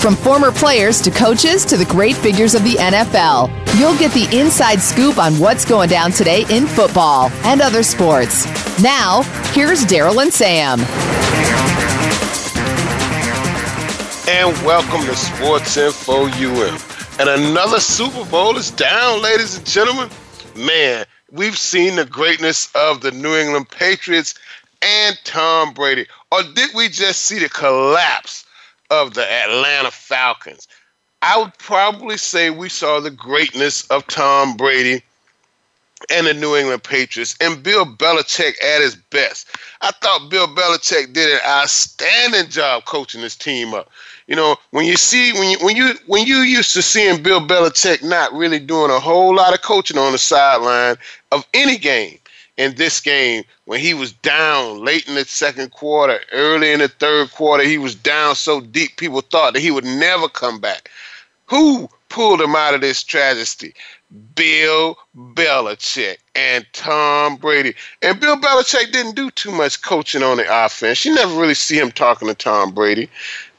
[0.00, 4.34] From former players to coaches to the great figures of the NFL, you'll get the
[4.34, 8.46] inside scoop on what's going down today in football and other sports.
[8.82, 9.20] Now,
[9.52, 10.80] here's Daryl and Sam.
[14.26, 16.78] And welcome to Sports Info UM.
[17.18, 20.08] And another Super Bowl is down, ladies and gentlemen.
[20.56, 24.32] Man, we've seen the greatness of the New England Patriots
[24.80, 26.06] and Tom Brady.
[26.32, 28.46] Or did we just see the collapse
[28.90, 30.68] of the Atlanta Falcons?
[31.22, 35.02] I would probably say we saw the greatness of Tom Brady
[36.10, 39.48] and the New England Patriots and Bill Belichick at his best.
[39.82, 43.90] I thought Bill Belichick did an outstanding job coaching this team up.
[44.26, 47.40] You know, when you see when you when you when you used to seeing Bill
[47.40, 50.96] Belichick not really doing a whole lot of coaching on the sideline
[51.32, 52.18] of any game.
[52.60, 56.88] In this game, when he was down late in the second quarter, early in the
[56.88, 60.90] third quarter, he was down so deep people thought that he would never come back.
[61.46, 63.72] Who pulled him out of this tragedy?
[64.34, 67.74] Bill Belichick and Tom Brady.
[68.02, 71.02] And Bill Belichick didn't do too much coaching on the offense.
[71.06, 73.08] You never really see him talking to Tom Brady.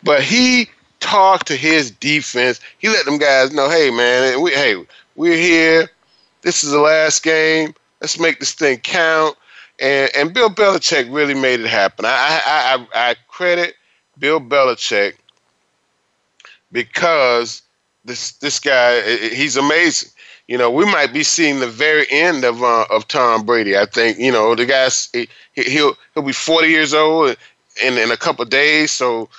[0.04, 0.70] But he
[1.00, 2.60] talked to his defense.
[2.78, 4.76] He let them guys know, hey man, we hey,
[5.16, 5.90] we're here.
[6.44, 7.74] This is the last game.
[8.02, 9.38] Let's make this thing count.
[9.80, 12.06] And and Bill Belichick really made it happen.
[12.06, 12.10] I
[12.46, 13.76] I I, I credit
[14.20, 15.14] Bill Belichick
[16.72, 17.62] because
[18.06, 20.10] this this guy he's amazing.
[20.48, 23.78] You know, we might be seeing the very end of uh, of Tom Brady.
[23.78, 27.38] I think you know the guy's he, he'll he'll be 40 years old
[27.84, 28.92] in in a couple days.
[28.92, 29.30] So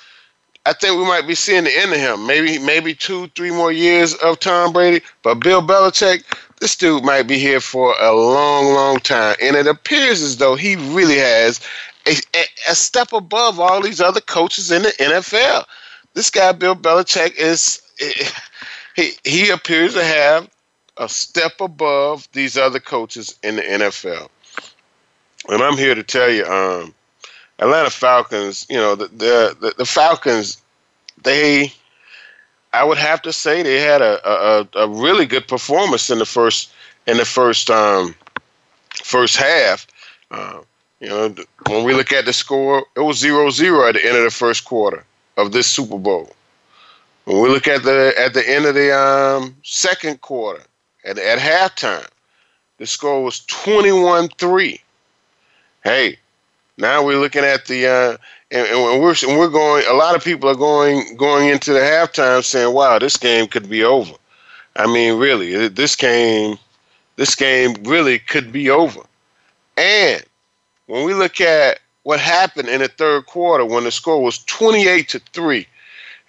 [0.65, 2.25] I think we might be seeing the end of him.
[2.25, 5.05] Maybe maybe two three more years of Tom Brady.
[5.21, 6.23] But Bill Belichick,
[6.63, 9.35] this dude might be here for a long long time.
[9.41, 11.59] And it appears as though he really has
[12.07, 15.65] a, a, a step above all these other coaches in the NFL.
[16.13, 17.81] This guy Bill Belichick is.
[18.95, 20.47] He, he appears to have
[20.97, 24.29] a step above these other coaches in the NFL.
[25.49, 26.93] And I'm here to tell you, um,
[27.57, 30.61] Atlanta Falcons, you know, the, the, the Falcons,
[31.23, 31.73] they,
[32.73, 36.25] I would have to say they had a, a, a really good performance in the
[36.25, 36.71] first
[37.07, 38.15] in the first um,
[39.03, 39.87] first half.
[40.31, 40.61] Uh,
[40.99, 41.35] you know,
[41.67, 44.63] when we look at the score, it was 0-0 at the end of the first
[44.63, 45.03] quarter
[45.37, 46.31] of this Super Bowl.
[47.25, 50.63] When we look at the at the end of the um, second quarter,
[51.05, 52.07] at, at halftime,
[52.77, 54.81] the score was 21 3.
[55.83, 56.17] Hey,
[56.77, 58.17] now we're looking at the, uh,
[58.53, 61.79] and, and, we're, and we're going, a lot of people are going, going into the
[61.79, 64.13] halftime saying, wow, this game could be over.
[64.75, 66.57] I mean, really, this game,
[67.15, 69.01] this game really could be over.
[69.75, 70.23] And
[70.85, 75.09] when we look at what happened in the third quarter when the score was 28
[75.09, 75.67] to 3,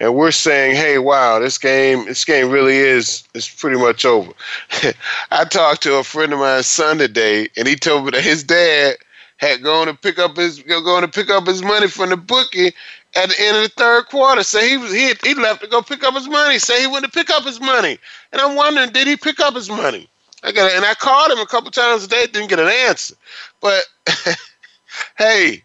[0.01, 4.33] and we're saying, "Hey, wow, this game, this game really is is pretty much over."
[5.31, 8.43] I talked to a friend of mine's son today, and he told me that his
[8.43, 8.97] dad
[9.37, 12.73] had gone to pick up his going to pick up his money from the bookie
[13.17, 14.43] at the end of the third quarter.
[14.43, 16.59] Say he was he he left to go pick up his money.
[16.59, 17.99] Say he went to pick up his money,
[18.33, 20.09] and I'm wondering, did he pick up his money?
[20.43, 23.15] I got and I called him a couple times a day, didn't get an answer.
[23.61, 23.85] But
[25.19, 25.63] hey,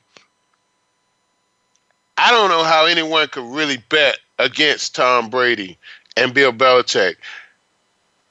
[2.18, 5.78] I don't know how anyone could really bet against Tom Brady
[6.18, 7.16] and Bill Belichick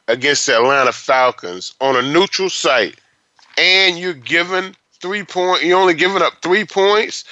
[0.08, 2.98] against the Atlanta Falcons on a neutral site,
[3.58, 5.64] and you're given three point.
[5.64, 7.24] You're only giving up three points.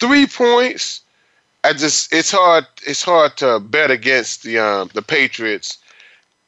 [0.00, 1.02] Three points.
[1.62, 2.66] I just it's hard.
[2.86, 5.78] It's hard to bet against the um, the Patriots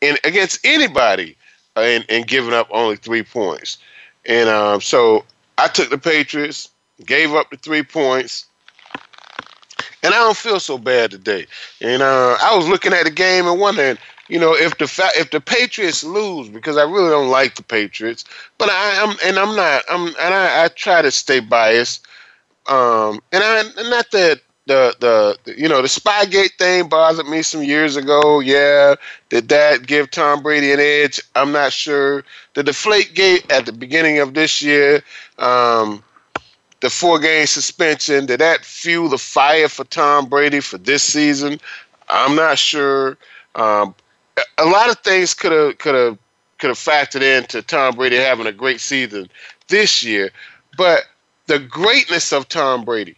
[0.02, 1.36] and against anybody
[1.74, 3.78] and, and giving up only three points.
[4.26, 5.24] And um, so
[5.58, 6.70] I took the Patriots,
[7.04, 8.46] gave up the three points
[10.06, 11.46] and I don't feel so bad today.
[11.80, 15.10] And uh, I was looking at the game and wondering, you know, if the fa-
[15.14, 18.24] if the Patriots lose, because I really don't like the Patriots,
[18.58, 22.06] but I, am and I'm not, I'm and I, I try to stay biased.
[22.66, 27.42] Um, and I not that the, the the you know the Spygate thing bothered me
[27.42, 28.40] some years ago.
[28.40, 28.96] Yeah,
[29.28, 31.20] did that give Tom Brady an edge?
[31.36, 32.24] I'm not sure.
[32.54, 35.02] The Deflate Gate at the beginning of this year,
[35.38, 36.02] um,
[36.80, 41.60] the four game suspension, did that fuel the fire for Tom Brady for this season?
[42.08, 43.16] I'm not sure.
[43.54, 43.94] Um,
[44.58, 46.18] a lot of things could have could have
[46.58, 49.28] could have factored into Tom Brady having a great season
[49.68, 50.30] this year,
[50.76, 51.04] but
[51.46, 53.16] the greatness of Tom Brady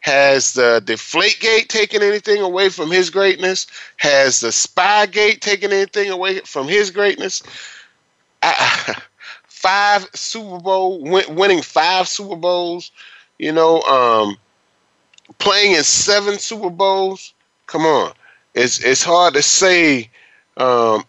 [0.00, 3.66] has the deflate gate taken anything away from his greatness?
[3.98, 7.42] Has the spy gate taken anything away from his greatness?
[8.42, 8.96] I,
[9.46, 12.90] five Super Bowl win, winning five Super Bowls,
[13.38, 14.36] you know, um,
[15.38, 17.34] playing in seven Super Bowls.
[17.66, 18.12] Come on,
[18.54, 20.10] it's it's hard to say
[20.60, 21.04] um,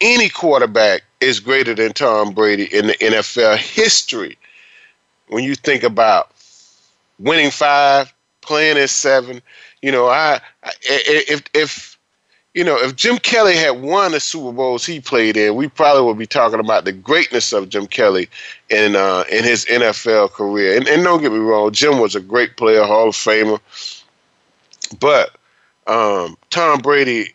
[0.00, 4.36] any quarterback is greater than Tom Brady in the NFL history.
[5.28, 6.32] When you think about
[7.18, 9.40] winning five, playing in seven,
[9.82, 11.98] you know, I, I if if
[12.54, 16.02] you know if Jim Kelly had won the Super Bowls he played in, we probably
[16.02, 18.28] would be talking about the greatness of Jim Kelly
[18.70, 20.76] in uh, in his NFL career.
[20.76, 23.60] And, and don't get me wrong, Jim was a great player, Hall of Famer,
[25.00, 25.36] but
[25.86, 27.34] um, Tom Brady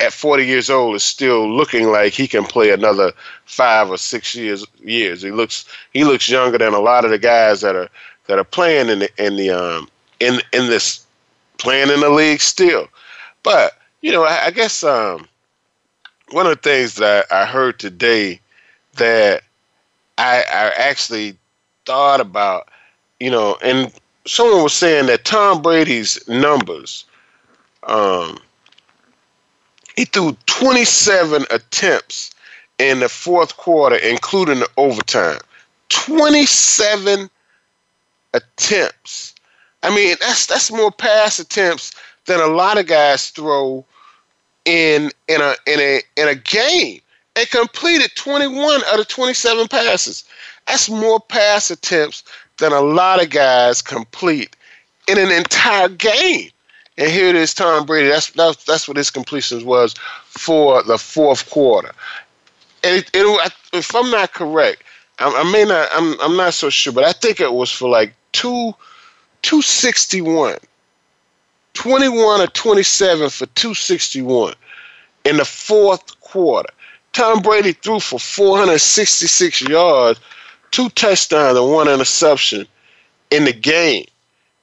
[0.00, 3.12] at 40 years old is still looking like he can play another
[3.44, 4.64] five or six years.
[4.82, 7.88] Years he looks he looks younger than a lot of the guys that are
[8.26, 9.88] that are playing in the in the um
[10.20, 11.04] in in this
[11.58, 12.88] playing in the league still.
[13.42, 15.28] But you know, I, I guess um
[16.30, 18.40] one of the things that I, I heard today
[18.94, 19.42] that
[20.16, 21.36] I, I actually
[21.86, 22.68] thought about,
[23.18, 23.92] you know, and
[24.26, 27.04] someone was saying that Tom Brady's numbers
[27.84, 28.38] um
[30.00, 32.30] he threw 27 attempts
[32.78, 35.38] in the fourth quarter, including the overtime.
[35.90, 37.28] 27
[38.32, 39.34] attempts.
[39.82, 41.92] I mean, that's that's more pass attempts
[42.24, 43.84] than a lot of guys throw
[44.64, 47.02] in in a in a in a game.
[47.36, 50.24] And completed 21 out of 27 passes.
[50.66, 52.24] That's more pass attempts
[52.56, 54.56] than a lot of guys complete
[55.08, 56.48] in an entire game.
[57.00, 58.08] And here it is, Tom Brady.
[58.10, 59.94] That's that's, that's what his completions was
[60.26, 61.92] for the fourth quarter.
[62.84, 64.82] And it, it, if I'm not correct,
[65.18, 65.88] I, I may not.
[65.92, 68.74] I'm I'm not so sure, but I think it was for like two,
[69.42, 70.56] two sixty one.
[71.74, 74.52] 21 or 27 for 261
[75.24, 76.68] in the fourth quarter.
[77.12, 80.20] Tom Brady threw for 466 yards,
[80.72, 82.66] two touchdowns, and one interception
[83.30, 84.04] in the game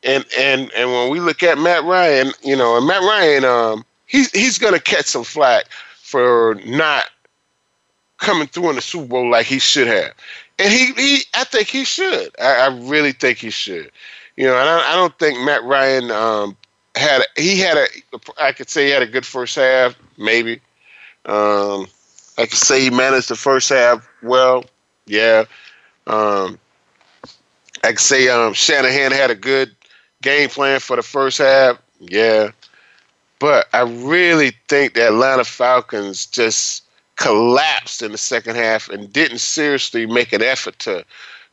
[0.07, 3.85] and and and when we look at Matt Ryan, you know, and Matt Ryan, um,
[4.05, 5.65] he's he's gonna catch some flack
[6.01, 7.05] for not
[8.17, 10.13] coming through in the Super Bowl like he should have,
[10.57, 12.29] and he he I think he should.
[12.41, 13.91] I, I really think he should.
[14.37, 16.57] You know, and I, I don't think Matt Ryan um,
[16.95, 17.87] had a, he had a
[18.41, 20.61] I could say he had a good first half, maybe.
[21.25, 21.87] Um,
[22.37, 24.63] I could say he managed the first half well,
[25.05, 25.43] yeah.
[26.05, 26.57] Um,
[27.83, 29.76] I could say um, Shanahan had a good
[30.21, 32.51] game plan for the first half, yeah.
[33.39, 36.83] But I really think the Atlanta Falcons just
[37.17, 41.05] collapsed in the second half and didn't seriously make an effort to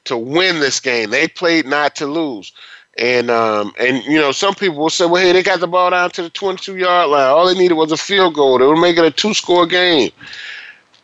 [0.04, 1.10] to win this game.
[1.10, 2.52] They played not to lose.
[2.96, 5.90] And um, and you know, some people will say, well, hey, they got the ball
[5.90, 7.26] down to the 22 yard line.
[7.26, 8.58] All they needed was a field goal.
[8.58, 10.10] They were making a two score game.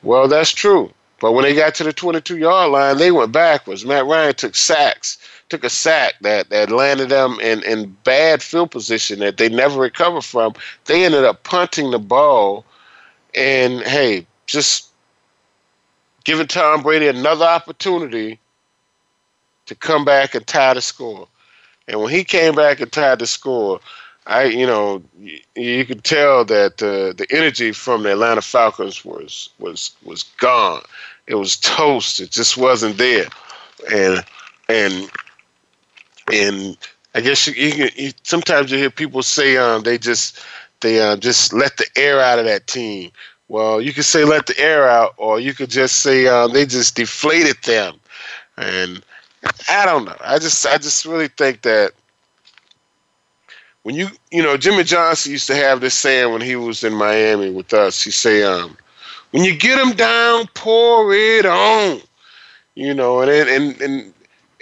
[0.02, 0.92] Well, that's true.
[1.20, 3.84] But when they got to the 22 yard line, they went backwards.
[3.84, 5.18] Matt Ryan took sacks
[5.50, 9.80] took a sack that, that landed them in, in bad field position that they never
[9.80, 10.54] recovered from.
[10.86, 12.64] They ended up punting the ball
[13.34, 14.88] and hey, just
[16.24, 18.38] giving Tom Brady another opportunity
[19.66, 21.28] to come back and tie the score.
[21.88, 23.80] And when he came back and tied the score,
[24.26, 29.04] I, you know, you, you could tell that uh, the energy from the Atlanta Falcons
[29.04, 30.82] was was was gone.
[31.26, 32.20] It was toast.
[32.20, 33.26] It just wasn't there.
[33.92, 34.24] And
[34.68, 35.10] and
[36.32, 36.76] and
[37.14, 40.40] I guess you, you, you, sometimes you hear people say um, they just
[40.80, 43.10] they uh, just let the air out of that team.
[43.48, 46.64] Well, you could say let the air out, or you could just say um, they
[46.64, 47.96] just deflated them.
[48.56, 49.02] And
[49.68, 50.16] I don't know.
[50.20, 51.92] I just I just really think that
[53.82, 56.94] when you you know Jimmy Johnson used to have this saying when he was in
[56.94, 58.02] Miami with us.
[58.02, 58.76] He say um,
[59.32, 62.00] when you get them down, pour it on.
[62.76, 64.14] You know, and and and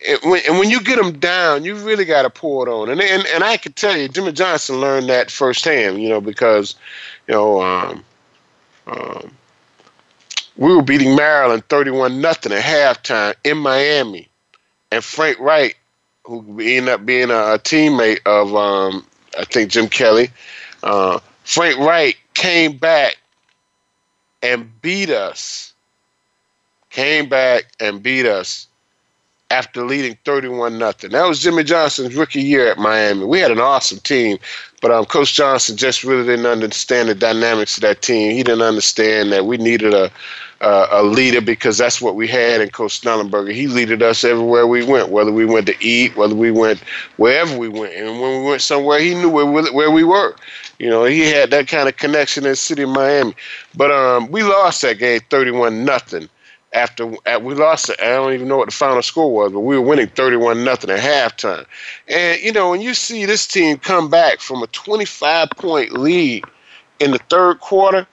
[0.07, 2.91] and when, and when you get them down, you really got to pour it on.
[2.91, 6.03] And, and and I can tell you, Jimmy Johnson learned that firsthand.
[6.03, 6.77] You know, because
[7.29, 8.05] you know, um,
[8.87, 9.37] Um,
[10.57, 14.29] we were beating Maryland 31 nothing at halftime in Miami,
[14.93, 15.79] and Frank Reich,
[16.27, 19.07] who ended up being a, a teammate of um,
[19.39, 20.31] I think Jim Kelly,
[20.85, 23.19] uh, Frank Reich came back
[24.43, 25.75] and beat us.
[26.91, 28.68] Came back and beat us
[29.51, 31.11] after leading 31 nothing.
[31.11, 33.25] That was Jimmy Johnson's rookie year at Miami.
[33.25, 34.39] We had an awesome team,
[34.83, 38.33] but um, Coach Johnson just really didn't understand the dynamics of that team.
[38.33, 40.11] He didn't understand that we needed a
[40.61, 43.53] uh, a leader because that's what we had in Coach Schnellenberger.
[43.53, 46.81] He leaded us everywhere we went, whether we went to eat, whether we went
[47.17, 47.95] wherever we went.
[47.95, 50.35] And when we went somewhere, he knew where, where we were.
[50.81, 53.35] You know, he had that kind of connection in the city of Miami.
[53.77, 56.29] But um, we lost that game 31 nothing
[56.73, 58.01] after we lost it.
[58.01, 60.91] I don't even know what the final score was, but we were winning 31 nothing
[60.91, 61.67] at halftime.
[62.09, 66.45] And you know, when you see this team come back from a 25 point lead
[67.01, 68.07] in the third quarter,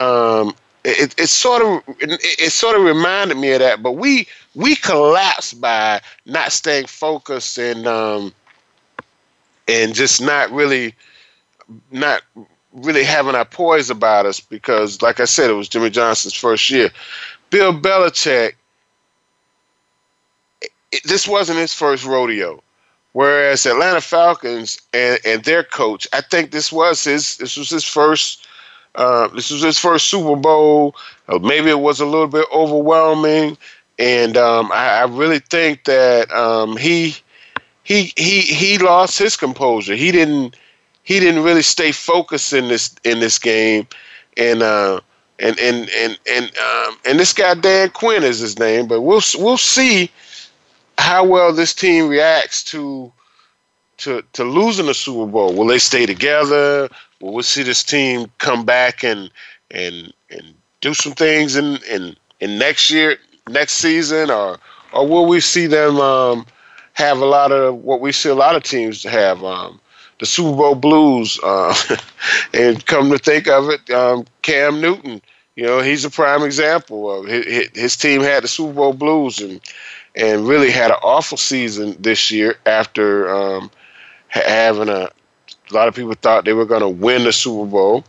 [0.00, 3.82] um, it, it sort of it, it sort of reminded me of that.
[3.82, 8.32] But we we collapsed by not staying focused and um,
[9.68, 10.94] and just not really
[11.90, 12.22] not
[12.72, 16.68] really having our poise about us because, like I said, it was Jimmy Johnson's first
[16.70, 16.90] year.
[17.50, 18.54] Bill Belichick,
[20.62, 22.62] it, this wasn't his first rodeo.
[23.12, 27.84] Whereas Atlanta Falcons and, and their coach, I think this was his this was his
[27.84, 28.46] first
[28.96, 30.94] uh, this was his first Super Bowl.
[31.28, 33.56] Uh, maybe it was a little bit overwhelming,
[33.98, 37.16] and um, I, I, really think that um, he
[37.84, 39.94] he he he lost his composure.
[39.94, 40.56] He didn't
[41.02, 43.86] he didn't really stay focused in this in this game,
[44.36, 45.00] and uh,
[45.38, 49.22] and and and and um, and this guy Dan Quinn is his name, but we'll
[49.38, 50.10] we'll see
[50.98, 53.12] how well this team reacts to
[53.98, 55.54] to to losing the Super Bowl.
[55.54, 56.88] Will they stay together?
[57.20, 59.30] Will we see this team come back and
[59.70, 63.16] and and do some things in in in next year,
[63.48, 64.58] next season, or
[64.92, 66.46] or will we see them um,
[66.94, 69.42] have a lot of what we see a lot of teams have?
[69.44, 69.80] Um,
[70.18, 71.38] the Super Bowl blues.
[71.42, 71.74] Uh,
[72.54, 75.20] and come to think of it, um, Cam Newton,
[75.56, 79.40] you know, he's a prime example of his, his team had the Super Bowl blues
[79.40, 79.60] and
[80.14, 83.70] and really had an awful season this year after um,
[84.28, 85.10] having a,
[85.70, 88.04] a lot of people thought they were going to win the Super Bowl.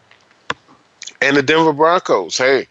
[1.22, 2.68] And the Denver Broncos, hey,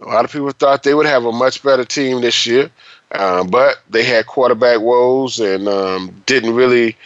[0.00, 2.70] a lot of people thought they would have a much better team this year,
[3.12, 6.96] um, but they had quarterback woes and um, didn't really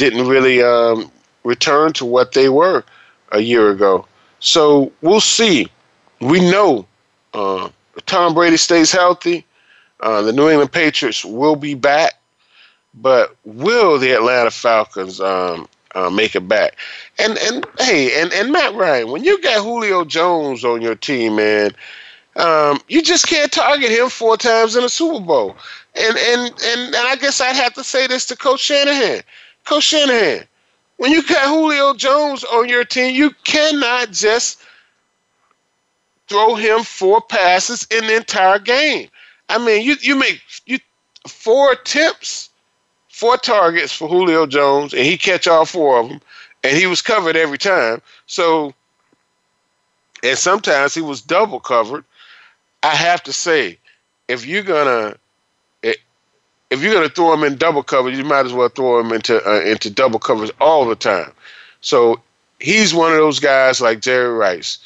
[0.00, 1.12] didn't really um,
[1.44, 2.82] return to what they were
[3.32, 4.06] a year ago.
[4.40, 5.68] So we'll see.
[6.20, 6.86] We know
[7.34, 7.68] uh,
[8.06, 9.44] Tom Brady stays healthy.
[10.00, 12.14] Uh, the New England Patriots will be back,
[12.94, 16.78] but will the Atlanta Falcons um, uh, make it back?
[17.18, 21.36] And and hey, and, and Matt Ryan, when you got Julio Jones on your team,
[21.36, 21.72] man,
[22.36, 25.56] um, you just can't target him four times in a Super Bowl.
[25.94, 29.20] And and and and I guess I'd have to say this to Coach Shanahan.
[29.70, 30.48] Coach Shanahan,
[30.96, 34.60] when you got Julio Jones on your team, you cannot just
[36.26, 39.08] throw him four passes in the entire game.
[39.48, 40.80] I mean, you you make you
[41.28, 42.50] four attempts,
[43.10, 46.20] four targets for Julio Jones, and he catch all four of them,
[46.64, 48.02] and he was covered every time.
[48.26, 48.74] So,
[50.24, 52.04] and sometimes he was double covered.
[52.82, 53.78] I have to say,
[54.26, 55.16] if you're gonna
[56.70, 59.12] if you're going to throw him in double coverage, you might as well throw him
[59.12, 61.32] into uh, into double coverage all the time.
[61.80, 62.20] So
[62.60, 64.78] he's one of those guys like Jerry Rice.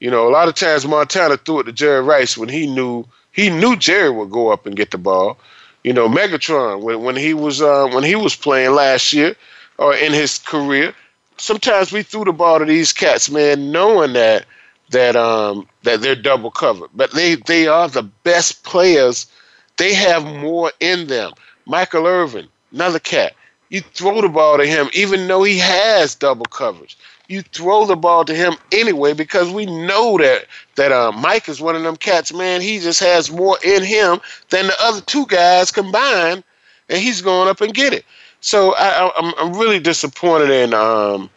[0.00, 3.04] You know, a lot of times Montana threw it to Jerry Rice when he knew
[3.32, 5.38] he knew Jerry would go up and get the ball.
[5.84, 9.34] You know, Megatron when when he was uh, when he was playing last year
[9.78, 10.94] or in his career,
[11.38, 14.44] sometimes we threw the ball to these cats, man, knowing that
[14.90, 16.90] that um that they're double covered.
[16.94, 19.26] But they they are the best players
[19.76, 21.32] they have more in them.
[21.66, 23.34] Michael Irvin, another cat.
[23.68, 26.98] You throw the ball to him, even though he has double coverage.
[27.28, 31.60] You throw the ball to him anyway because we know that that uh, Mike is
[31.60, 32.34] one of them cats.
[32.34, 36.44] Man, he just has more in him than the other two guys combined,
[36.90, 38.04] and he's going up and get it.
[38.42, 41.30] So I, am I'm, I'm really disappointed in um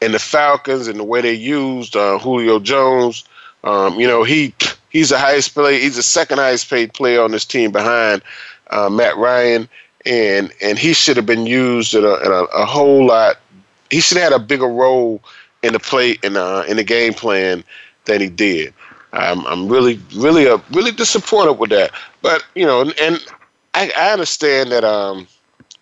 [0.00, 3.24] in the Falcons and the way they used uh, Julio Jones.
[3.62, 4.54] Um, you know, he
[4.92, 5.78] he's the highest player.
[5.78, 8.22] He's the second highest paid player on this team behind
[8.70, 9.68] uh, Matt Ryan,
[10.06, 13.36] and and he should have been used in a, in a, a whole lot.
[13.90, 15.20] He should have had a bigger role
[15.62, 17.64] in the play in uh, in the game plan
[18.04, 18.72] than he did.
[19.12, 21.92] I'm I'm really really uh, really disappointed with that.
[22.20, 23.24] But you know, and
[23.74, 25.26] I, I understand that um,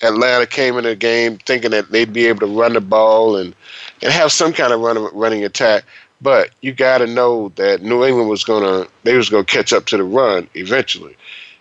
[0.02, 3.55] Atlanta came in the game thinking that they'd be able to run the ball and
[4.02, 5.85] and have some kind of run, running attack.
[6.23, 9.87] But you got to know that New England was gonna they was gonna catch up
[9.87, 11.17] to the run eventually.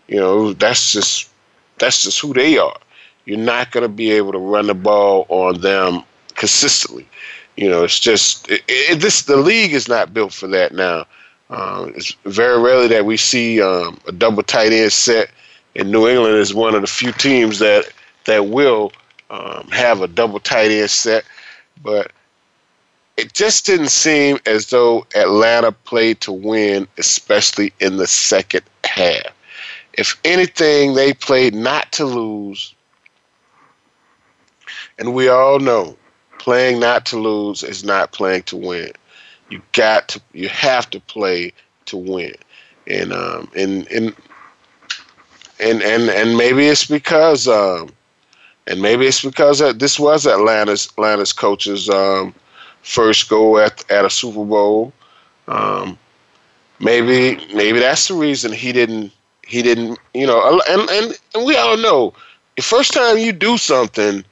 [0.08, 1.30] You know, that's just
[1.78, 2.78] that's just who they are.
[3.26, 6.04] You're not gonna be able to run the ball on them
[6.36, 7.08] consistently.
[7.56, 11.06] You know, it's just it, it, this the league is not built for that now.
[11.50, 15.32] Um, it's very rarely that we see um, a double tight end set,
[15.76, 17.92] and New England is one of the few teams that
[18.26, 18.92] that will
[19.30, 21.24] um, have a double tight end set.
[21.82, 22.12] But
[23.20, 29.34] it just didn't seem as though Atlanta played to win, especially in the second half.
[29.94, 32.74] If anything, they played not to lose.
[34.98, 35.98] And we all know
[36.38, 38.92] playing not to lose is not playing to win.
[39.50, 41.52] You got to, you have to play
[41.88, 42.36] to win.
[42.88, 44.16] And um, and and
[45.60, 47.90] and and and maybe it's because um,
[48.68, 52.34] and maybe it's because this was Atlanta's Atlanta's coach's um,
[52.84, 54.94] first go at at a Super Bowl.
[55.48, 55.98] Um,
[56.80, 59.12] maybe maybe that's the reason he didn't
[59.46, 62.14] he didn't you know and and, and we all know
[62.56, 64.24] the first time you do something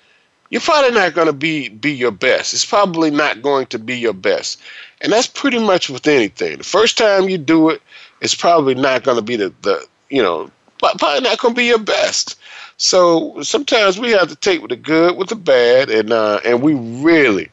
[0.49, 2.53] you're probably not going to be be your best.
[2.53, 4.61] It's probably not going to be your best.
[5.01, 6.57] And that's pretty much with anything.
[6.57, 7.81] The first time you do it
[8.21, 10.49] it's probably not going to be the, the you know
[10.79, 12.39] probably not going to be your best.
[12.77, 16.61] So sometimes we have to take with the good with the bad and uh, and
[16.61, 17.49] we really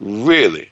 [0.00, 0.70] really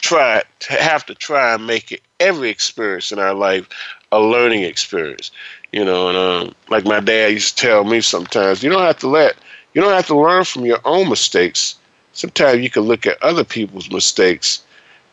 [0.00, 3.68] try to have to try and make it every experience in our life
[4.12, 5.30] a learning experience.
[5.72, 8.98] You know, and um, like my dad used to tell me sometimes, you don't have
[9.00, 9.36] to let
[9.74, 11.76] you don't have to learn from your own mistakes.
[12.12, 14.62] Sometimes you can look at other people's mistakes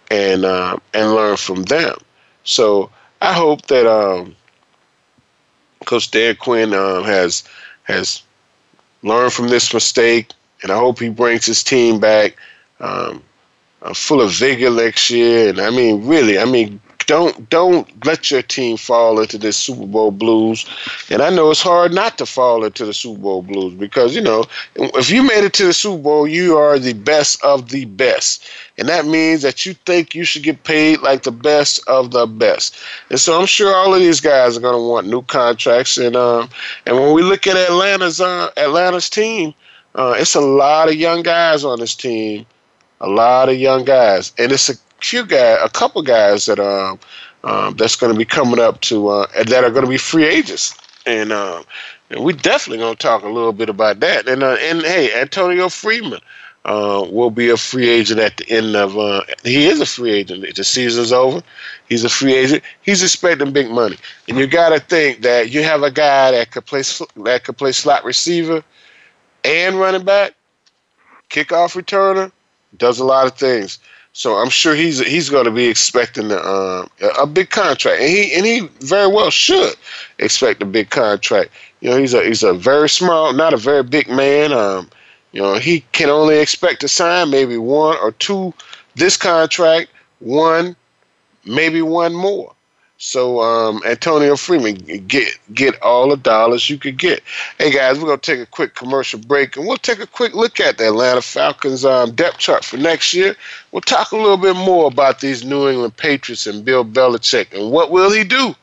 [0.10, 1.98] and uh, and learn from them.
[2.44, 2.90] So
[3.22, 4.36] I hope that um,
[5.86, 7.44] Coach Dan Quinn um, has
[7.84, 8.22] has
[9.02, 10.32] learned from this mistake,
[10.62, 12.38] and I hope he brings his team back
[12.80, 13.22] um,
[13.84, 15.50] uh, full of vigor next year.
[15.50, 19.86] And I mean, really, I mean, don't don't let your team fall into this Super
[19.86, 20.66] Bowl blues.
[21.10, 24.22] And I know it's hard not to fall into the Super Bowl blues because you
[24.22, 27.86] know if you made it to the Super Bowl, you are the best of the
[27.86, 32.12] best, and that means that you think you should get paid like the best of
[32.12, 32.78] the best.
[33.10, 35.98] And so I'm sure all of these guys are going to want new contracts.
[35.98, 36.50] And um
[36.86, 39.54] and when we look at Atlanta's uh, Atlanta's team,
[39.96, 42.46] uh, it's a lot of young guys on this team,
[43.04, 47.00] a lot of young guys, and it's a few guy, a couple guys that um,
[47.44, 50.26] um that's going to be coming up to uh, that are going to be free
[50.26, 51.64] agents, and um,
[52.10, 54.28] and we definitely going to talk a little bit about that.
[54.28, 56.22] And uh, and hey, Antonio Freeman.
[56.66, 58.98] Uh, will be a free agent at the end of.
[58.98, 60.46] Uh, he is a free agent.
[60.56, 61.44] The season's over.
[61.90, 62.64] He's a free agent.
[62.84, 63.98] He's expecting big money,
[64.30, 66.84] and you got to think that you have a guy that could play
[67.18, 68.64] that could play slot receiver
[69.44, 70.36] and running back,
[71.30, 72.32] kickoff returner,
[72.78, 73.80] does a lot of things.
[74.16, 78.10] So I'm sure he's he's going to be expecting a, um, a big contract, and
[78.10, 79.76] he and he very well should
[80.20, 81.50] expect a big contract.
[81.82, 84.54] You know, he's a he's a very small, not a very big man.
[84.54, 84.90] Um,
[85.32, 88.54] you know, he can only expect to sign maybe one or two
[88.96, 90.76] this contract, one,
[91.44, 92.54] maybe one more.
[93.04, 97.22] So um, Antonio Freeman, get get all the dollars you could get.
[97.58, 100.62] Hey guys, we're gonna take a quick commercial break, and we'll take a quick look
[100.62, 103.36] at the Atlanta Falcons um, depth chart for next year.
[103.74, 107.74] We'll talk a little bit more about these New England Patriots and Bill Belichick, and
[107.74, 108.56] what will he do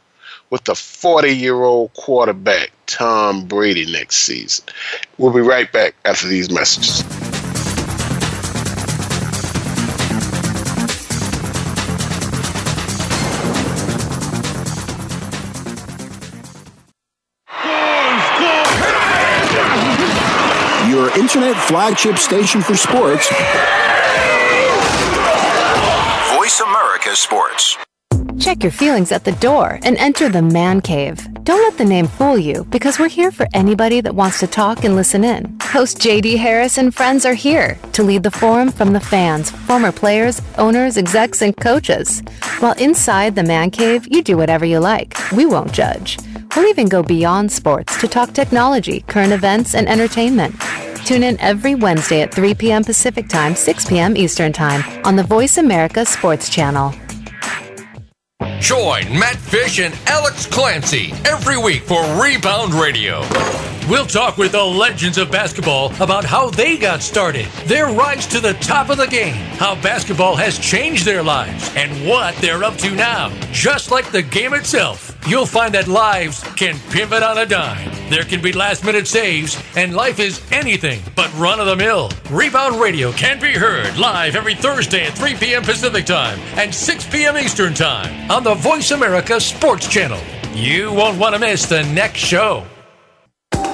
[0.49, 4.65] with the 40-year-old quarterback Tom Brady next season.
[5.19, 7.05] We'll be right back after these messages.
[21.21, 23.29] Internet flagship station for sports.
[26.35, 27.77] Voice America Sports.
[28.39, 31.21] Check your feelings at the door and enter the man cave.
[31.45, 34.83] Don't let the name fool you because we're here for anybody that wants to talk
[34.83, 35.59] and listen in.
[35.61, 39.93] Host JD Harris and friends are here to lead the forum from the fans, former
[39.93, 42.23] players, owners, execs, and coaches.
[42.61, 45.15] While inside the man cave, you do whatever you like.
[45.33, 46.17] We won't judge.
[46.57, 50.55] We'll even go beyond sports to talk technology, current events, and entertainment.
[51.05, 52.85] Tune in every Wednesday at 3 p.m.
[52.85, 54.17] Pacific Time, 6 p.m.
[54.17, 56.93] Eastern Time on the Voice America Sports Channel.
[58.61, 63.21] Join Matt Fish and Alex Clancy every week for Rebound Radio.
[63.89, 68.41] We'll talk with the legends of basketball about how they got started, their rise to
[68.41, 72.77] the top of the game, how basketball has changed their lives, and what they're up
[72.79, 75.10] to now, just like the game itself.
[75.27, 77.91] You'll find that lives can pivot on a dime.
[78.11, 82.11] There can be last minute saves, and life is anything but run of the mill.
[82.31, 85.63] Rebound Radio can be heard live every Thursday at 3 p.m.
[85.63, 87.37] Pacific Time and 6 p.m.
[87.39, 90.21] Eastern Time on the Voice America Sports Channel.
[90.55, 92.65] You won't want to miss the next show.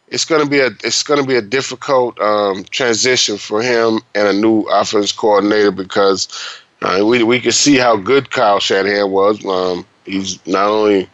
[0.08, 4.00] it's going to be a it's going to be a difficult um, transition for him
[4.16, 6.28] and a new offense coordinator because
[6.84, 9.44] uh, we we can see how good Kyle Shanahan was.
[9.46, 11.10] Um, he's not only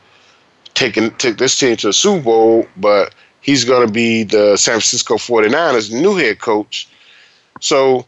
[0.75, 4.73] taking took this team to the Super Bowl, but he's going to be the San
[4.73, 6.87] Francisco 49ers new head coach.
[7.59, 8.05] So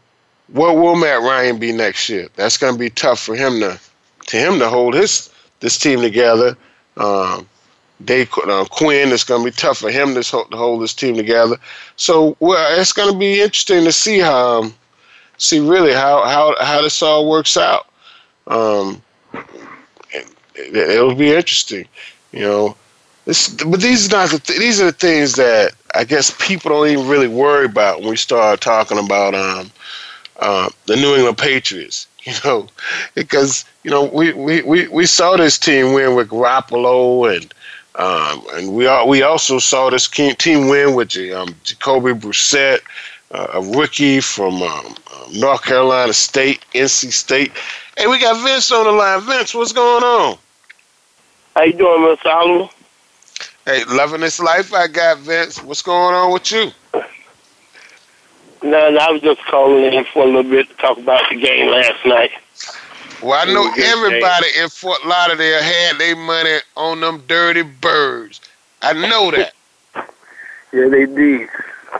[0.52, 2.28] what will Matt Ryan be next year?
[2.36, 3.80] That's going to be tough for him to
[4.28, 6.56] to him to hold his this team together.
[6.96, 7.48] Um,
[8.04, 10.94] Dave uh, Quinn, it's going to be tough for him to hold, to hold this
[10.94, 11.56] team together.
[11.96, 14.74] So, well, it's going to be interesting to see how, um,
[15.38, 17.86] see really how how how this all works out.
[18.46, 19.02] Um,
[20.12, 21.86] it, it'll be interesting,
[22.32, 22.76] you know.
[23.24, 26.70] This, but these are not the th- these are the things that I guess people
[26.70, 29.70] don't even really worry about when we start talking about um,
[30.38, 32.06] uh, the New England Patriots.
[32.24, 32.68] You know,
[33.16, 37.52] because you know we, we, we, we saw this team win with Garoppolo and
[37.96, 42.80] um, and we all, we also saw this team win with um, Jacoby Brissett,
[43.32, 44.94] uh, a rookie from um,
[45.32, 47.52] North Carolina State, NC State.
[47.98, 49.20] Hey, we got Vince on the line.
[49.22, 50.38] Vince, what's going on?
[51.54, 52.26] How you doing, Mr.
[52.26, 52.72] Oliver?
[53.66, 55.62] Hey, loving this life I got, Vince.
[55.62, 56.70] What's going on with you?
[58.72, 61.36] No, no, I was just calling in for a little bit to talk about the
[61.36, 62.30] game last night.
[63.22, 68.40] Well, I know everybody in Fort Lauderdale had their money on them dirty birds.
[68.80, 69.52] I know that.
[70.72, 71.50] yeah, they did.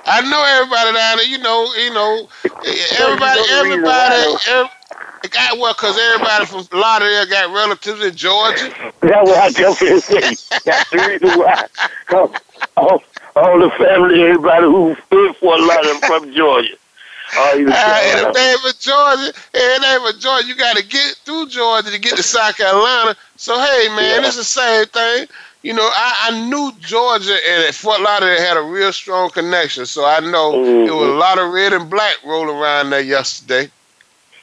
[0.07, 1.27] I know everybody down there.
[1.27, 2.29] You know, you know,
[2.99, 8.73] everybody, everybody, everybody got well, cause everybody from Lauderdale got relatives in Georgia.
[9.03, 10.59] That's what I just say.
[10.65, 11.67] That's the reason why.
[12.15, 12.35] Oh,
[12.77, 13.03] Oh,
[13.37, 16.77] all the family, everybody who in Fort Lauderdale from Georgia.
[17.35, 21.15] Oh, uh, and if they from Georgia, and they from Georgia, you got to get
[21.25, 23.17] through Georgia to get to South Carolina.
[23.37, 24.27] So hey, man, yeah.
[24.27, 25.29] it's the same thing.
[25.63, 30.05] You know, I, I knew Georgia and Fort Lauderdale had a real strong connection, so
[30.05, 30.87] I know mm-hmm.
[30.87, 33.71] there was a lot of red and black rolling around there yesterday.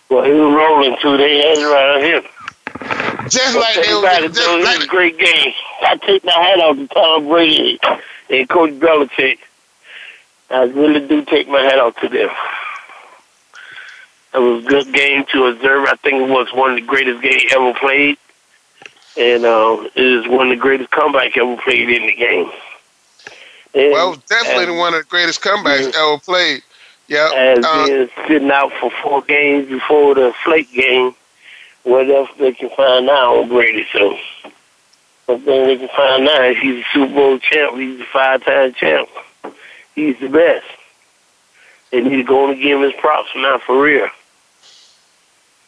[0.09, 1.17] Well, he was rolling too.
[1.17, 2.23] They had it around here.
[3.29, 5.53] Just like they was, just like was a great game.
[5.81, 7.79] I take my hat off to Tom Brady
[8.29, 9.39] and Coach Belichick.
[10.49, 12.29] I really do take my hat off to them.
[14.33, 15.87] It was a good game to observe.
[15.87, 18.17] I think it was one of the greatest games ever played.
[19.17, 22.51] And uh, it is one of the greatest comebacks ever played in the game.
[23.73, 26.61] And, well, definitely one of the greatest comebacks yeah, ever played.
[27.07, 27.29] Yeah.
[27.33, 31.15] As uh, being sitting out for four games before the Flake game,
[31.83, 33.87] what else they can find now on Brady?
[33.91, 34.17] So
[35.29, 37.75] but then they can find out he's a Super Bowl champ.
[37.75, 39.07] He's a five-time champ.
[39.93, 40.65] He's the best.
[41.91, 44.07] They need to go and give him his props now for real.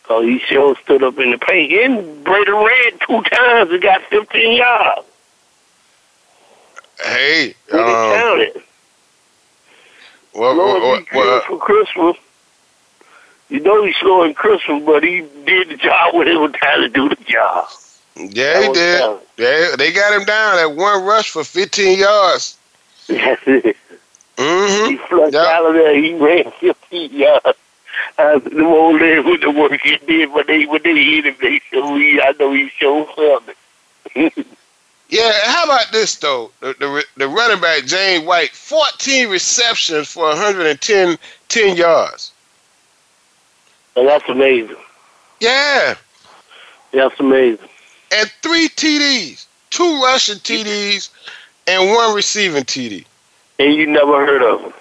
[0.08, 1.72] So he sure stood up in the paint.
[1.74, 5.08] And Brady ran two times and got 15 yards.
[7.04, 8.64] Hey, We didn't um, count it.
[10.34, 12.18] well, Lord well, well, for Christmas.
[13.50, 16.82] You know he's slow in Christmas, but he did the job when it was time
[16.82, 17.68] to do the job.
[18.16, 19.20] Yeah, he did.
[19.38, 22.58] Yeah, they got him down at one rush for 15 yards.
[23.08, 23.76] That's it.
[24.38, 24.90] Mm-hmm.
[24.92, 25.46] He flushed Yep.
[25.46, 25.96] out of there.
[25.96, 27.58] He ran 15 yards.
[28.18, 31.60] The old lady with the work he did, but they when they hit him, they
[31.72, 34.46] show he, I know he showed something.
[35.10, 36.52] Yeah, how about this though?
[36.62, 41.18] The, the the running back James White, 14 receptions for 110
[41.50, 42.32] 10 yards.
[43.98, 44.78] and that's amazing.
[45.42, 45.96] Yeah,
[46.94, 47.68] That's amazing.
[48.12, 51.10] And three TDs, two rushing TDs,
[51.68, 53.06] and one receiving TD.
[53.60, 54.74] And you never heard of him.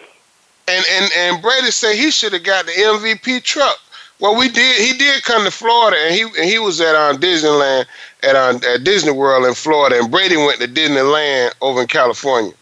[0.69, 3.79] And and and Brady said he should have got the MVP truck.
[4.21, 4.81] Well, we did.
[4.81, 7.87] He did come to Florida, and he and he was at um, Disneyland
[8.23, 12.53] at um, at Disney World in Florida, and Brady went to Disneyland over in California.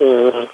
[0.00, 0.46] Uh,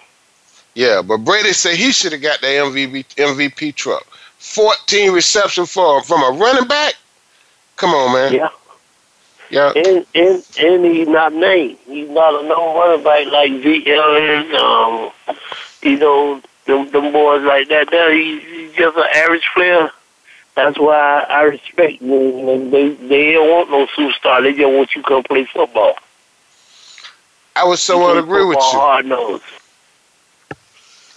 [0.74, 4.07] Yeah, but Brady said he should have got the MVP MVP truck.
[4.38, 6.94] 14 reception for from a running back.
[7.76, 8.33] Come on, man.
[8.33, 8.48] yeah.
[9.50, 9.72] Yeah.
[9.74, 11.78] And and and he's not named.
[11.87, 13.50] He's not a known running back like
[13.87, 15.11] Ellis, um,
[15.82, 17.88] you know, them, them boys like that.
[17.90, 19.90] There, he's, he's just an average player.
[20.54, 22.70] That's why I respect them.
[22.70, 24.42] They they don't want no superstar.
[24.42, 25.94] They just want you to come play football.
[27.56, 28.62] I would so agree with you.
[28.78, 29.40] Hard nose,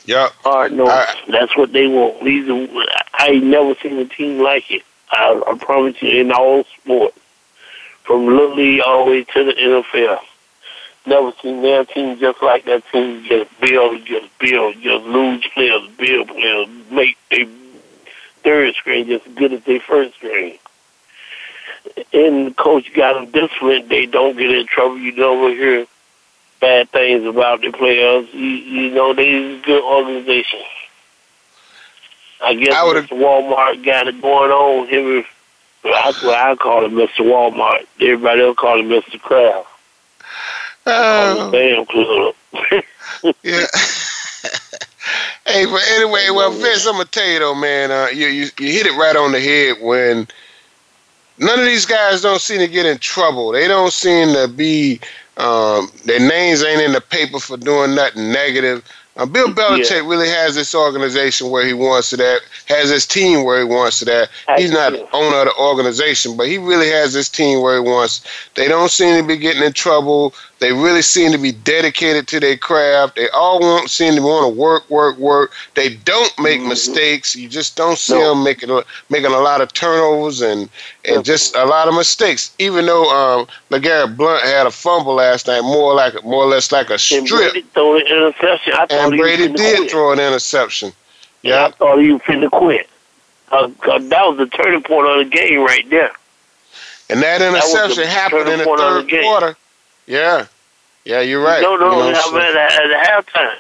[0.06, 0.30] Yeah.
[0.44, 0.90] hard nose.
[0.90, 2.24] I- That's what they want.
[2.24, 4.84] These are, I ain't never seen a team like it.
[5.12, 7.18] I, I promise you, in all sports,
[8.12, 10.20] from little league all the way to the NFL.
[11.06, 13.24] Never seen their team just like that team.
[13.24, 17.48] Just build, just build, just lose players, build players, make they
[18.44, 20.58] third string just as good as their first string.
[22.14, 23.90] And the coach got them disciplined.
[23.90, 24.98] They don't get in trouble.
[24.98, 25.88] You never hear
[26.60, 28.28] bad things about the players.
[28.34, 30.60] You, you know, they're a good organization.
[32.44, 33.08] I guess I.
[33.08, 34.88] Walmart got it going on.
[34.88, 35.24] Him,
[35.84, 37.20] that's what I call him, Mr.
[37.20, 37.86] Walmart.
[38.00, 39.20] Everybody else call him Mr.
[39.20, 39.68] Kraft.
[40.86, 42.36] Oh, Damn club.
[43.44, 43.66] yeah.
[45.46, 47.92] hey, but anyway, well, Vince, I'm gonna tell you though, man.
[47.92, 50.28] Uh, you, you you hit it right on the head when
[51.38, 53.52] none of these guys don't seem to get in trouble.
[53.52, 55.00] They don't seem to be.
[55.38, 58.84] Um, their names ain't in the paper for doing nothing negative.
[59.18, 63.44] Uh, Bill Belichick really has this organization where he wants it at, has his team
[63.44, 64.30] where he wants it at.
[64.58, 67.82] He's not the owner of the organization, but he really has his team where he
[67.82, 68.26] wants.
[68.56, 70.34] They don't seem to be getting in trouble.
[70.62, 73.16] They really seem to be dedicated to their craft.
[73.16, 75.52] They all want seem to want to work, work, work.
[75.74, 77.36] They don't make mistakes.
[77.36, 78.30] You just don't see No.
[78.30, 80.70] them making a, making a lot of turnovers and
[81.04, 82.54] and just a lot of mistakes.
[82.60, 86.72] Even though um, LeGarrette Blount had a fumble last night, more like more or less
[86.72, 88.74] like a And strip, Brady threw an interception.
[88.74, 89.90] I and Brady did quit.
[89.92, 90.94] throw an interception.
[91.42, 92.88] Yeah, I thought he was finna quit.
[93.52, 96.12] Uh, 'cause that was the turning point of the game right there.
[97.10, 99.24] and that the interception happened in the turning point of the third game.
[99.24, 99.58] quarter.
[100.12, 100.48] Yeah,
[101.06, 101.62] yeah, you're right.
[101.62, 103.56] No, no, You know, I mean, at, at halftime.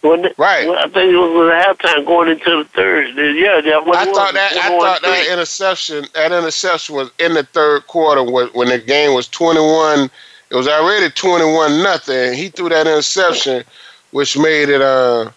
[0.00, 0.68] When Right.
[0.68, 3.16] Well, I think it was at halftime going into the third.
[3.16, 4.16] Yeah, that what I was.
[4.16, 8.46] thought that I was thought that interception that interception was in the third quarter when,
[8.48, 10.08] when the game was twenty one.
[10.50, 12.34] It was already twenty one nothing.
[12.34, 13.64] He threw that interception,
[14.12, 15.32] which made it uh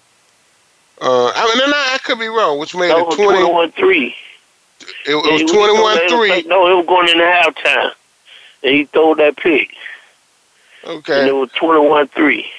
[1.01, 1.31] uh.
[1.33, 2.59] I mean, no, I could be wrong.
[2.59, 3.39] Which made That it twenty.
[3.41, 4.15] 21 3.
[5.07, 6.43] It, it was twenty one three.
[6.47, 7.93] No, it was going into halftime.
[8.63, 9.71] And he threw that pick.
[10.83, 11.19] Okay.
[11.19, 12.51] And it was 21 3.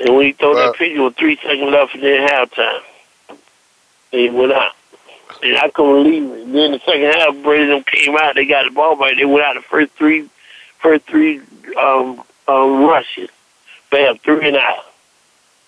[0.00, 2.80] And when he threw that pick, it was three seconds left and then halftime.
[3.30, 4.72] And he went out.
[5.42, 6.52] And I couldn't believe it.
[6.52, 8.34] Then the second half, Brady them came out.
[8.34, 9.16] They got the ball back.
[9.16, 10.28] They went out the first three,
[10.78, 11.40] first three
[11.80, 13.28] um, um, rushes.
[13.90, 14.84] Bam, three and out.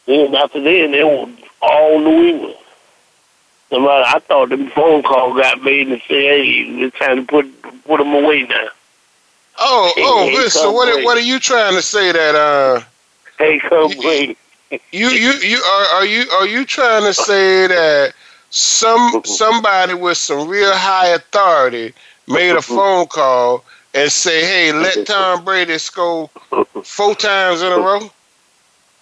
[0.07, 1.27] Then after then, they were
[1.63, 2.57] all New England.
[3.71, 7.85] Somebody, I thought the phone call got made and said, "Hey, it's time to put
[7.85, 8.69] put them away now."
[9.59, 10.89] Oh, oh, Hey, So what?
[10.89, 12.81] are- What are you trying to say that uh?
[13.39, 14.35] Hey, come You-.
[14.93, 18.13] You you you are are you are you trying to say that
[18.51, 21.93] some somebody with some real high authority
[22.29, 26.29] made a phone call and say, "Hey, let Tom Brady score
[26.85, 28.11] four times in a row"?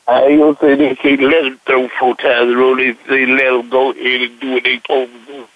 [0.09, 2.75] I ain't gonna say they say let him throw four times in a row.
[2.75, 5.47] They say let him go ahead and do what they supposed to do.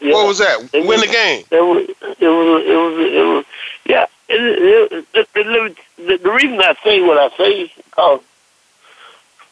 [0.00, 0.12] Yeah.
[0.14, 0.68] What was that?
[0.72, 1.44] It Win was- the game.
[1.50, 1.96] It was, it
[2.28, 3.44] was, it was, it was,
[3.86, 4.06] yeah.
[4.28, 8.20] It, it, it, it, the, the reason I say what I say, because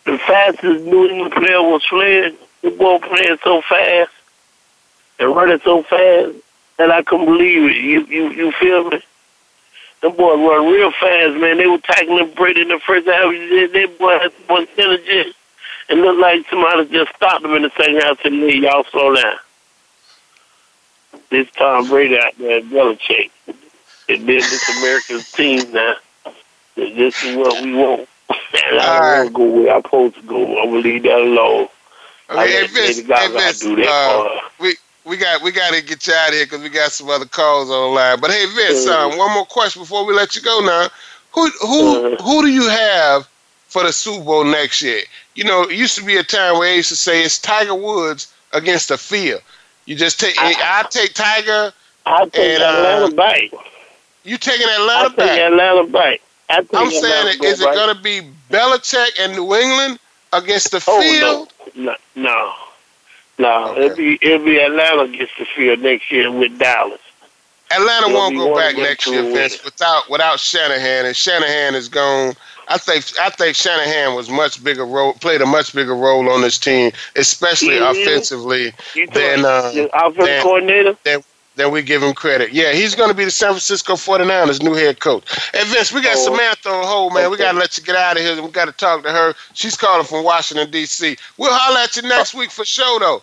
[0.04, 4.10] the fastest New England player was playing, the ball playing so fast,
[5.18, 6.34] and running so fast
[6.76, 7.76] that I couldn't believe it.
[7.76, 9.00] You you you feel me?
[10.06, 11.58] Them boys run real fast, man.
[11.58, 13.28] They were tackling Brady in the first half.
[13.28, 15.34] They, they boy had one energy.
[15.88, 19.16] It looked like somebody just stopped them in the second half and said, y'all slow
[19.16, 19.36] down.
[21.30, 23.32] This Tom Brady out there, Belichick.
[23.48, 25.96] And then this America's team now.
[26.76, 28.08] This is what we want.
[28.30, 30.62] And I don't want to go where I'm supposed to go.
[30.62, 31.68] I'm going to leave that alone.
[32.30, 33.82] Okay, hey, Vince, hey, Vince uh, we,
[35.06, 37.24] we got we got to get you out of here because we got some other
[37.24, 38.20] calls on the line.
[38.20, 39.12] But hey, Vince, mm-hmm.
[39.12, 40.60] um, one more question before we let you go.
[40.60, 40.88] Now,
[41.32, 42.24] who who mm-hmm.
[42.24, 43.28] who do you have
[43.68, 45.00] for the Super Bowl next year?
[45.34, 47.74] You know, it used to be a time where they used to say it's Tiger
[47.74, 49.42] Woods against the field.
[49.86, 51.72] You just take I, I take Tiger.
[52.04, 53.42] I take and, Atlanta uh, back.
[54.24, 55.38] You taking Atlanta I back?
[55.38, 56.20] Atlanta back.
[56.48, 59.98] I am saying, is it going to be Belichick and New England
[60.32, 61.52] against the oh, field?
[61.74, 62.54] No, no, no.
[63.38, 63.84] Okay.
[63.84, 67.00] It'll be it'll be Atlanta against the field next year with Dallas.
[67.70, 72.34] Atlanta it'll won't go back next year, Vince, without without Shanahan, and Shanahan is gone.
[72.68, 76.40] I think I think Shanahan was much bigger role, played a much bigger role on
[76.40, 78.72] this team, especially yeah, offensively
[79.12, 80.96] than uh, offensive than, coordinator.
[81.04, 81.22] Than,
[81.56, 82.52] than we give him credit.
[82.52, 85.24] Yeah, he's going to be the San Francisco 49ers new head coach.
[85.52, 86.24] Hey, Vince, we got oh.
[86.24, 87.24] Samantha on hold, man.
[87.24, 87.30] Okay.
[87.30, 88.40] We got to let you get out of here.
[88.40, 89.34] We got to talk to her.
[89.54, 91.16] She's calling from Washington, D.C.
[91.38, 93.22] We'll holler at you next week for sure, though.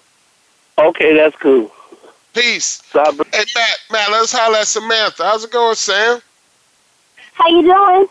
[0.80, 1.72] Okay, that's cool.
[2.34, 2.82] Peace.
[2.92, 3.02] Hey,
[3.56, 5.24] Matt, Matt, let's holler at Samantha.
[5.24, 6.20] How's it going, Sam?
[7.34, 8.08] How you doing?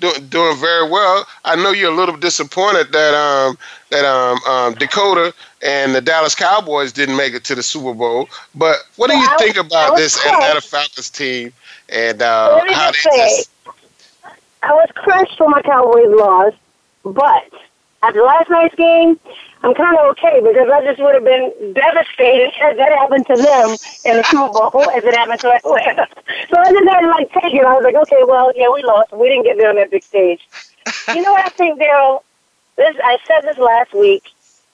[0.00, 1.26] Doing doing very well.
[1.44, 3.58] I know you're a little disappointed that um
[3.90, 8.28] that um, um Dakota and the Dallas Cowboys didn't make it to the Super Bowl.
[8.54, 11.52] But what do you think about this Atlanta Falcons team
[11.88, 13.50] and uh, how they just?
[14.62, 16.56] I was crushed when my Cowboys lost,
[17.02, 17.69] but
[18.02, 19.18] after last night's game,
[19.62, 23.36] I'm kind of okay because I just would have been devastated had that happened to
[23.36, 23.70] them
[24.06, 26.06] in the Super Bowl as it happened to Atlanta.
[26.48, 27.64] So I just had to like take it.
[27.64, 29.12] I was like, okay, well, yeah, we lost.
[29.12, 30.40] We didn't get there on that big stage.
[31.14, 32.22] you know what I think, Daryl?
[32.76, 34.24] This I said this last week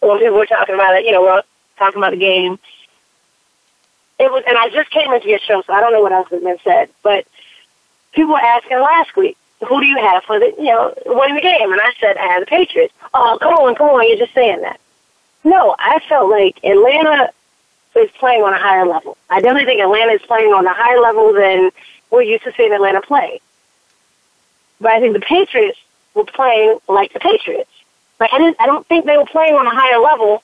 [0.01, 1.05] when people were talking about it.
[1.05, 1.43] You know, we're
[1.79, 2.59] talking about the game.
[4.19, 6.29] It was, and I just came into your show, so I don't know what else
[6.31, 6.89] has been said.
[7.03, 7.27] But
[8.13, 11.41] people were asking last week, who do you have for the, you know, winning the
[11.41, 11.73] game?
[11.73, 12.93] And I said, I have the Patriots.
[13.15, 14.81] Oh, come on, come on, you're just saying that.
[15.45, 17.31] No, I felt like Atlanta
[17.95, 19.17] is playing on a higher level.
[19.31, 21.71] I definitely think Atlanta is playing on a higher level than
[22.11, 23.41] we're used to seeing Atlanta play.
[24.81, 25.79] But I think the Patriots
[26.15, 27.71] were playing like the Patriots.
[28.19, 30.43] But I, didn't, I don't think they were playing on a higher level.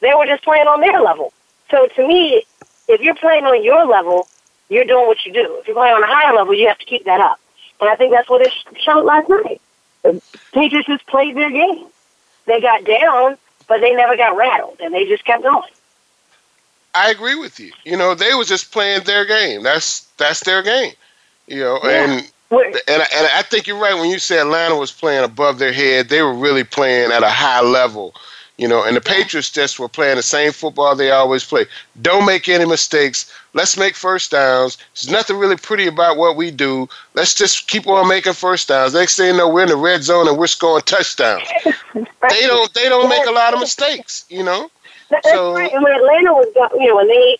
[0.00, 1.32] They were just playing on their level.
[1.70, 2.44] So to me,
[2.88, 4.28] if you're playing on your level,
[4.68, 5.58] you're doing what you do.
[5.60, 7.40] If you're playing on a higher level, you have to keep that up.
[7.82, 9.60] And I think that's what it showed last night.
[10.02, 11.84] The Patriots just played their game.
[12.46, 15.68] They got down, but they never got rattled, and they just kept going.
[16.94, 17.72] I agree with you.
[17.84, 19.64] You know, they was just playing their game.
[19.64, 20.92] That's that's their game.
[21.48, 22.04] You know, yeah.
[22.04, 25.72] and and and I think you're right when you say Atlanta was playing above their
[25.72, 26.08] head.
[26.08, 28.14] They were really playing at a high level.
[28.58, 31.66] You know, and the Patriots just were playing the same football they always play.
[32.00, 33.32] Don't make any mistakes.
[33.54, 34.78] Let's make first downs.
[34.94, 36.88] There's nothing really pretty about what we do.
[37.14, 38.94] Let's just keep on making first downs.
[38.94, 41.46] Next thing you know, we're in the red zone and we're scoring touchdowns.
[41.94, 44.70] they don't they don't make a lot of mistakes, you know.
[45.10, 45.70] That's so, right.
[45.70, 46.48] And when Atlanta was,
[46.80, 47.38] you know, when they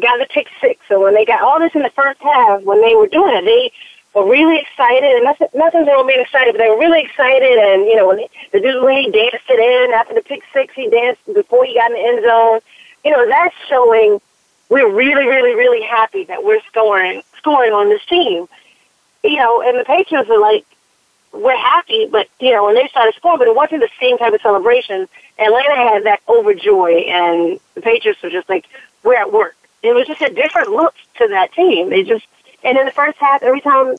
[0.00, 2.80] got the pick six, or when they got all this in the first half, when
[2.80, 3.72] they were doing it, they
[4.14, 7.86] were really excited, and nothing, nothing's wrong being excited, but they were really excited, and,
[7.86, 10.74] you know, when they, the dude, when he danced it in after the pick six,
[10.74, 12.60] he danced before he got in the end zone,
[13.04, 14.20] you know, that's showing
[14.68, 18.48] we're really, really, really happy that we're scoring, scoring on this team.
[19.24, 20.64] You know, and the Patriots are like,
[21.32, 24.32] we're happy, but, you know, when they started scoring, but it wasn't the same type
[24.32, 25.08] of celebration.
[25.38, 28.66] Atlanta had that overjoy, and the Patriots were just like,
[29.02, 29.56] we're at work.
[29.82, 31.90] It was just a different look to that team.
[31.90, 32.26] They just,
[32.64, 33.96] and in the first half, every time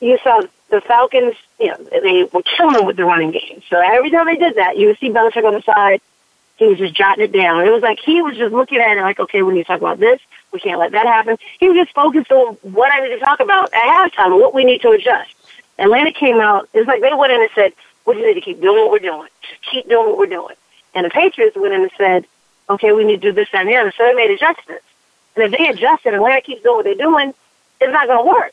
[0.00, 3.62] you saw the Falcons, you know, they were killing them with the running game.
[3.68, 6.00] So every time they did that, you would see Belichick on the side.
[6.60, 7.66] He was just jotting it down.
[7.66, 9.80] It was like he was just looking at it like, okay, we need to talk
[9.80, 10.20] about this.
[10.52, 11.38] We can't let that happen.
[11.58, 14.64] He was just focused on what I need to talk about at halftime what we
[14.64, 15.34] need to adjust.
[15.78, 16.68] Atlanta came out.
[16.74, 17.72] It's like they went in and said,
[18.04, 19.26] we just need to keep doing what we're doing.
[19.40, 20.54] Just keep doing what we're doing.
[20.94, 22.26] And the Patriots went in and said,
[22.68, 23.94] okay, we need to do this, that, and the other.
[23.96, 24.84] So they made adjustments.
[25.36, 27.32] And if they adjusted, and Atlanta keeps doing what they're doing,
[27.80, 28.52] it's not going to work.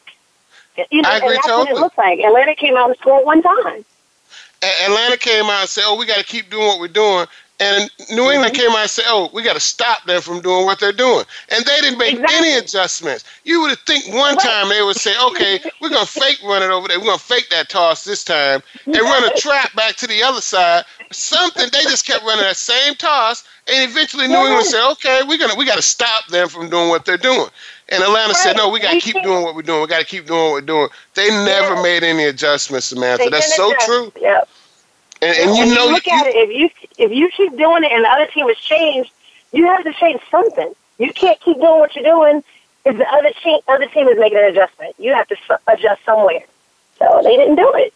[0.92, 1.74] You know, I agree and that's totally.
[1.74, 2.20] what it looks like.
[2.20, 3.84] Atlanta came out and scored one time.
[4.62, 7.28] Atlanta came out and said, "Oh, we got to keep doing what we're doing,"
[7.60, 8.32] And New mm-hmm.
[8.34, 10.92] England came out and said, "Oh, we got to stop them from doing what they're
[10.92, 12.38] doing," and they didn't make Exactly.
[12.38, 13.24] any adjustments.
[13.46, 14.44] You would think one Right.
[14.46, 17.00] time they would say, "Okay, we're gonna fake run it over there.
[17.00, 20.42] We're gonna fake that toss this time and run a trap back to the other
[20.42, 25.24] side." Something they just kept running that same toss, and eventually New England said, "Okay,
[25.24, 27.50] we're gonna we got to stop them from doing what they're doing."
[27.90, 29.82] And Atlanta said, "No, we got to keep doing what we're doing.
[29.82, 31.84] We got to keep doing what we're doing." They never Yes.
[31.84, 33.24] made any adjustments, Samantha.
[33.24, 33.86] They That's so adjust.
[33.88, 34.14] true.
[34.22, 34.42] Yeah.
[35.22, 37.58] And, and you When know, you look you- at it, if you if you keep
[37.58, 39.12] doing it and the other team has changed,
[39.52, 40.74] you have to change something.
[41.00, 42.44] You can't keep doing what you're doing
[42.86, 44.96] if the other team other team is making an adjustment.
[45.00, 46.44] You have to s- adjust somewhere.
[47.00, 47.94] So they didn't do it.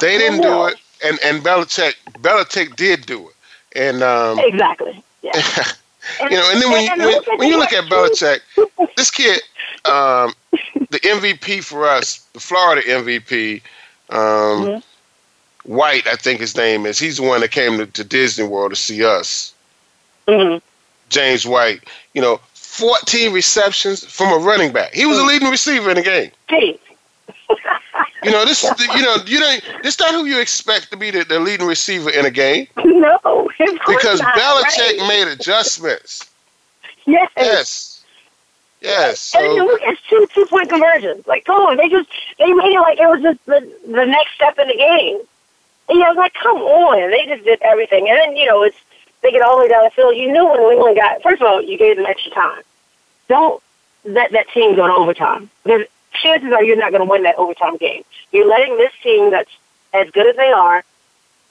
[0.00, 3.34] They didn't do it, and and Belichick Belichick did do it,
[3.78, 5.02] and um, Exactly.
[5.22, 5.32] Yeah.
[6.20, 8.40] you know, and then when you, when, look at when you look at Belichick,
[8.96, 9.40] this kid,
[9.84, 10.32] um,
[10.90, 13.62] the MVP for us, the Florida MVP,
[14.10, 14.82] um, Mhm.
[15.64, 16.98] White, I think his name is.
[16.98, 19.52] He's the one that came to, to Disney World to see us.
[20.28, 20.56] hmm
[21.08, 21.84] James White,
[22.14, 24.94] you know, 14 receptions from a running back.
[24.94, 25.24] He was Mm.
[25.24, 26.30] a leading receiver in the game.
[26.48, 26.78] Gee.
[28.24, 29.62] You know, this, you know, you don't.
[29.82, 33.48] This not who you expect to be the, the leading receiver in a game no,
[33.86, 35.08] because not, Belichick right.
[35.08, 36.30] made adjustments.
[37.04, 37.28] Yes.
[37.36, 38.04] Yes.
[38.80, 39.34] Yes.
[39.36, 41.26] And So look, it's two two point conversions.
[41.26, 42.08] Like, come on, they just
[42.38, 45.20] they made it like it was just the the next step in the game.
[45.92, 48.08] And yeah, I was like, come on, they just did everything.
[48.08, 48.78] And then you know, it's
[49.20, 50.16] they get all the way down the field.
[50.16, 52.62] You knew when New England got first of all, you gave them extra time.
[53.28, 53.62] Don't
[54.04, 55.50] let that team go to overtime.
[55.64, 58.04] Because chances are you're not going to win that overtime game.
[58.32, 59.50] You're letting this team that's
[59.92, 60.82] as good as they are.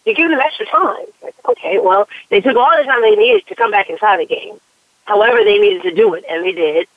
[0.06, 1.06] You're giving them extra time.
[1.22, 4.26] Like, okay, well, they took all the time they needed to come back inside the
[4.26, 4.60] game.
[5.06, 6.88] However, they needed to do it, and they did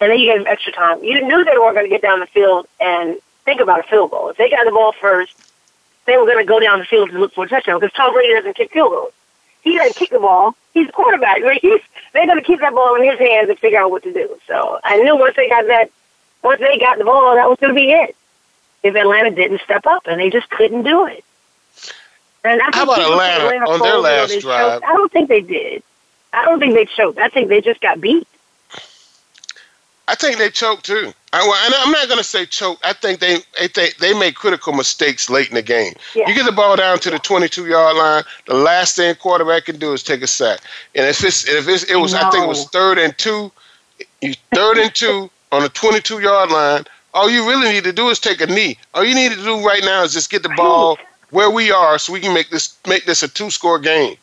[0.00, 1.02] and then you gave them extra time.
[1.02, 4.10] You knew they weren't going to get down the field and think about a field
[4.10, 4.28] goal.
[4.28, 5.34] If they got the ball first,
[6.06, 8.12] they were going to go down the field to look for a touchdown because Tom
[8.12, 9.12] Brady doesn't kick field goals.
[9.62, 10.54] He doesn't kick the ball.
[10.74, 11.40] He's a quarterback.
[11.42, 11.60] Right?
[11.60, 11.80] He's,
[12.12, 14.38] they're going to keep that ball in his hands and figure out what to do.
[14.46, 15.90] So I knew once they got that,
[16.42, 18.14] once they got the ball, that was going to be it.
[18.82, 21.24] If Atlanta didn't step up, and they just couldn't do it.
[22.44, 24.74] And I How about say Atlanta on their last drive?
[24.82, 24.84] choked.
[24.84, 25.82] I don't think they did.
[26.34, 27.18] I don't think they choked.
[27.18, 28.28] I think they just got beat.
[30.06, 31.14] I think they choked too.
[31.34, 32.78] I, and I'm not going to say choke.
[32.84, 33.38] I think they,
[33.74, 35.94] they they make critical mistakes late in the game.
[36.14, 36.28] Yeah.
[36.28, 38.22] You get the ball down to the 22 yard line.
[38.46, 40.60] The last thing quarterback can do is take a sack.
[40.94, 43.50] And if it's if it's, it was I think it was third and two,
[44.22, 46.84] you third and two on the 22 yard line.
[47.14, 48.78] All you really need to do is take a knee.
[48.94, 50.98] All you need to do right now is just get the ball
[51.30, 54.16] where we are, so we can make this make this a two score game.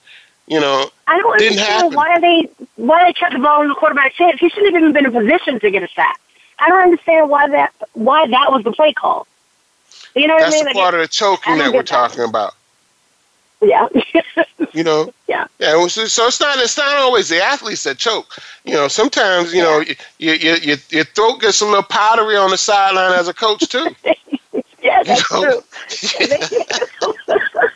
[0.48, 1.94] You know, I don't understand happen.
[1.94, 4.40] why they why they kept the ball in the quarterback's hands.
[4.40, 6.20] He shouldn't have even been in position to get a sack.
[6.62, 9.28] I don't understand why that why that was the play call.
[10.16, 10.76] You know what that's I the mean?
[10.76, 12.12] part of the choking that we're get that.
[12.12, 12.56] talking about.
[13.62, 13.88] yeah.
[14.74, 15.12] You know.
[15.28, 15.48] Yeah.
[15.60, 15.88] Yeah.
[15.88, 18.36] So it's not it's not always the athletes that choke.
[18.66, 19.84] You know, sometimes you know
[20.20, 23.68] your your your your throat gets a little powdery on the sideline as a coach
[23.68, 23.96] too.
[24.84, 25.52] yeah, that's You know?
[25.52, 25.62] true.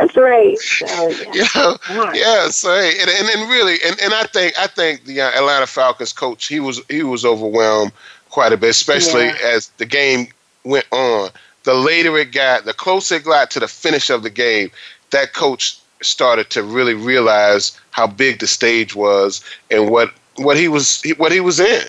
[0.00, 0.58] that's right.
[0.58, 0.86] So,
[1.34, 1.76] yeah.
[1.98, 2.16] Right.
[2.16, 2.48] yeah.
[2.48, 5.66] So hey, and, and and really, and, and I think I think the uh, Atlanta
[5.66, 7.92] Falcons coach he was he was overwhelmed
[8.30, 9.36] quite a bit, especially Yeah.
[9.44, 10.28] as the game
[10.64, 11.30] went on.
[11.64, 14.70] The later it got, the closer it got to the finish of the game,
[15.10, 20.68] that coach started to really realize how big the stage was and what what he
[20.68, 21.82] was what he was in,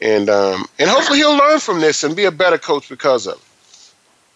[0.00, 3.34] and um, and hopefully he'll learn from this and be a better coach because of
[3.34, 3.40] it.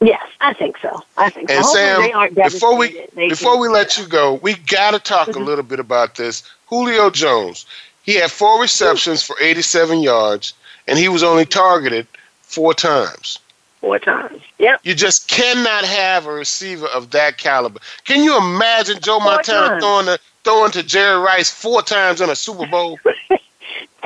[0.04, 1.02] Yes, I think so.
[1.16, 1.54] I think so.
[1.54, 3.06] And Hopefully Sam, they aren't before we.
[3.14, 5.40] They before we let you go, we got to talk Mm-hmm.
[5.40, 6.42] a little bit about this.
[6.66, 7.64] Julio Jones,
[8.02, 10.52] he had four receptions for 87 yards,
[10.86, 12.06] and he was only targeted
[12.42, 13.38] four times.
[13.80, 14.42] four times.
[14.58, 14.80] Yep.
[14.82, 17.80] You just cannot have a receiver of that caliber.
[18.04, 19.82] Can you imagine Joe Four Montana times.
[19.82, 22.98] throwing to, throwing to Jerry Rice four times in a Super Bowl?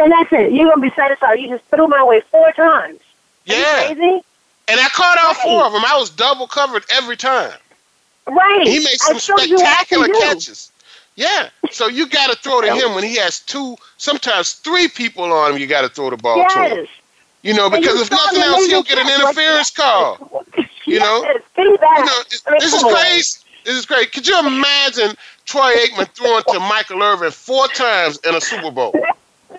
[0.00, 0.52] And that's it.
[0.52, 1.40] You're gonna be satisfied.
[1.40, 3.00] You just threw my way four times.
[3.00, 4.22] Are Yeah, crazy?
[4.68, 5.36] And I caught all Right.
[5.42, 5.82] four of them.
[5.86, 7.52] I was double covered every time.
[8.26, 8.66] Right.
[8.66, 10.70] He made some showed you what I spectacular catches.
[11.16, 11.48] Yeah.
[11.70, 15.52] So you got to throw to him when he has two, sometimes three people on
[15.52, 15.58] him.
[15.58, 16.78] You got to throw the ball to him.
[16.78, 16.88] Yes.
[17.42, 20.44] You know, because you if nothing else, he'll get an interference call.
[20.84, 21.22] You know?
[21.34, 21.42] Yes.
[21.56, 23.40] You know, this is crazy.
[23.64, 24.12] This is great.
[24.12, 25.14] Could you imagine
[25.44, 28.94] Troy Aikman throwing to Michael Irvin four times in a Super Bowl?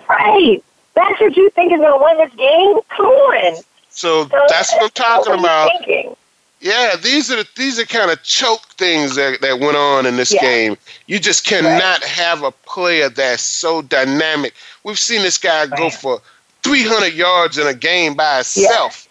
[0.08, 0.62] Right.
[0.94, 2.78] That's what you think is going to win this game?
[2.88, 3.62] Come on.
[3.90, 5.72] So So that's what I'm talking what about.
[5.84, 6.16] Thinking?
[6.60, 10.16] Yeah, these are the, these are kind of choke things that, that went on in
[10.16, 10.40] this Yeah.
[10.40, 10.76] game.
[11.06, 14.54] You just cannot have a player that's so dynamic.
[14.84, 16.20] We've seen this guy go for
[16.62, 19.08] 300 yards in a game by himself,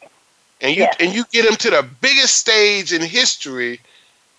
[0.61, 0.93] and you Yeah.
[0.99, 3.79] and you get him to the biggest stage in history,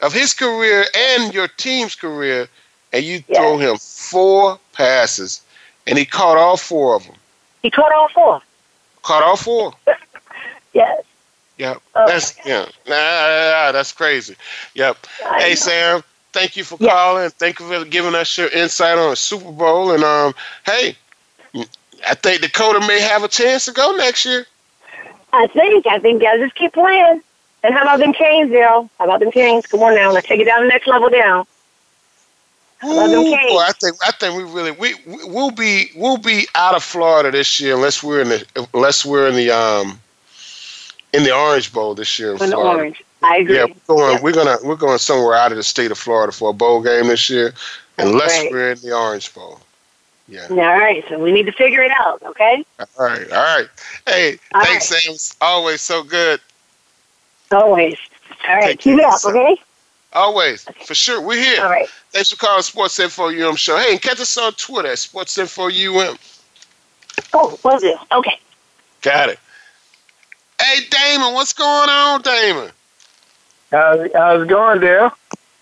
[0.00, 2.48] of his career and your team's career,
[2.92, 5.40] and you throw him four passes,
[5.86, 7.16] and he caught all four of them.
[7.62, 8.40] He caught all four.
[9.02, 9.72] Caught all four.
[10.72, 11.04] yes.
[11.58, 11.82] Yep.
[11.94, 12.66] Oh that's yeah.
[12.88, 14.34] Nah, that's crazy.
[14.74, 14.96] Yep.
[15.26, 15.54] I hey know.
[15.56, 16.90] Sam, thank you for yes.
[16.90, 17.30] calling.
[17.30, 19.92] Thank you for giving us your insight on the Super Bowl.
[19.92, 20.96] And um, hey,
[22.08, 24.46] I think Dakota may have a chance to go next year.
[25.32, 25.86] I think.
[25.86, 27.22] I think they'll just keep playing.
[27.62, 28.88] And how about them Canes, Daryl?
[28.98, 29.66] How about them Canes?
[29.66, 31.46] Come on now, let's take it down the next level down.
[32.82, 34.94] Ooh, boy, I think I think we really we
[35.26, 39.28] we'll be we'll be out of Florida this year unless we're in the unless we're
[39.28, 40.00] in the um
[41.12, 42.78] in the Orange Bowl this year in, in Florida.
[42.78, 43.04] Orange.
[43.22, 43.56] I agree.
[43.56, 44.22] Yeah, we're going, yeah.
[44.22, 47.08] we're gonna we're going somewhere out of the state of Florida for a bowl game
[47.08, 47.52] this year,
[47.98, 48.50] unless right.
[48.50, 49.60] we're in the Orange Bowl.
[50.30, 50.46] Yeah.
[50.48, 52.64] All right, so we need to figure it out, okay?
[52.78, 53.68] All right, all right.
[54.06, 55.18] Hey, all thanks, right.
[55.18, 55.36] Sam.
[55.40, 56.40] Always so good.
[57.50, 57.96] Always.
[58.48, 59.56] All right, Take keep it up, okay?
[60.12, 60.84] Always, okay.
[60.84, 61.20] for sure.
[61.20, 61.62] We're here.
[61.62, 61.88] All right.
[62.12, 63.76] Thanks for calling Sports Info UM Show.
[63.76, 66.16] Hey, and catch us on Twitter at Sports Info UM.
[67.32, 67.96] Oh, will do.
[68.12, 68.38] Okay.
[69.02, 69.38] Got it.
[70.60, 72.70] Hey, Damon, what's going on, Damon?
[73.70, 75.10] How's, how's it going, Dale?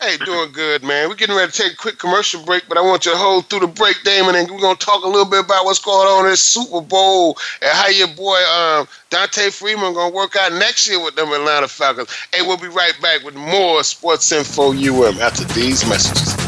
[0.01, 1.09] Hey, doing good, man.
[1.09, 3.47] We're getting ready to take a quick commercial break, but I want you to hold
[3.47, 6.07] through the break, Damon, and we're going to talk a little bit about what's going
[6.07, 10.37] on in this Super Bowl and how your boy um, Devonta Freeman going to work
[10.37, 12.11] out next year with them Atlanta Falcons.
[12.33, 16.48] Hey, we'll be right back with more Sports Info UM after these messages.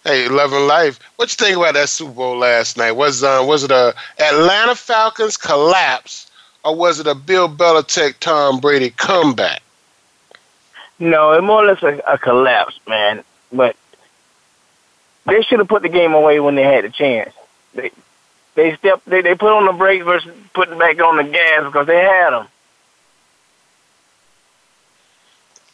[0.08, 0.98] Hey, loving life.
[1.16, 2.92] What you think about that Super Bowl last night?
[2.92, 6.30] Was uh, was it a Atlanta Falcons collapse,
[6.64, 9.60] or was it a Bill Belichick Tom Brady comeback?
[10.98, 13.22] No, it more or less a, a collapse, man.
[13.52, 13.76] But
[15.26, 17.34] they should have put the game away when they had the chance.
[17.74, 17.90] They
[18.54, 21.86] they stepped they, they put on the brakes versus putting back on the gas because
[21.86, 22.46] they had them.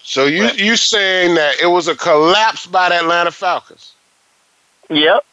[0.03, 3.94] So you you saying that it was a collapse by the Atlanta Falcons?
[4.95, 5.25] Yep.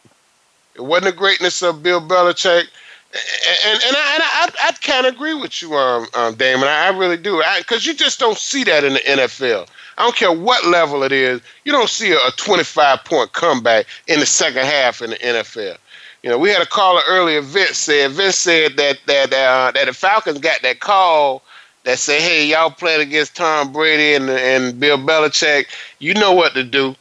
[0.75, 2.67] It wasn't the greatness of Bill Belichick.
[3.13, 6.67] And and I, and I, I kind of agree with you, um, um, Damon.
[6.69, 9.67] I, I really do, because you just don't see that in the NFL.
[9.97, 11.41] I don't care what level it is.
[11.65, 15.77] You don't see a, a 25 point comeback in the second half in the NFL.
[16.23, 17.41] You know, we had a caller earlier.
[17.41, 21.43] Vince said Vince said that that uh, that the Falcons got that call
[21.83, 25.65] that said, "Hey, y'all playing against Tom Brady and and Bill Belichick.
[25.99, 26.95] You know what to do."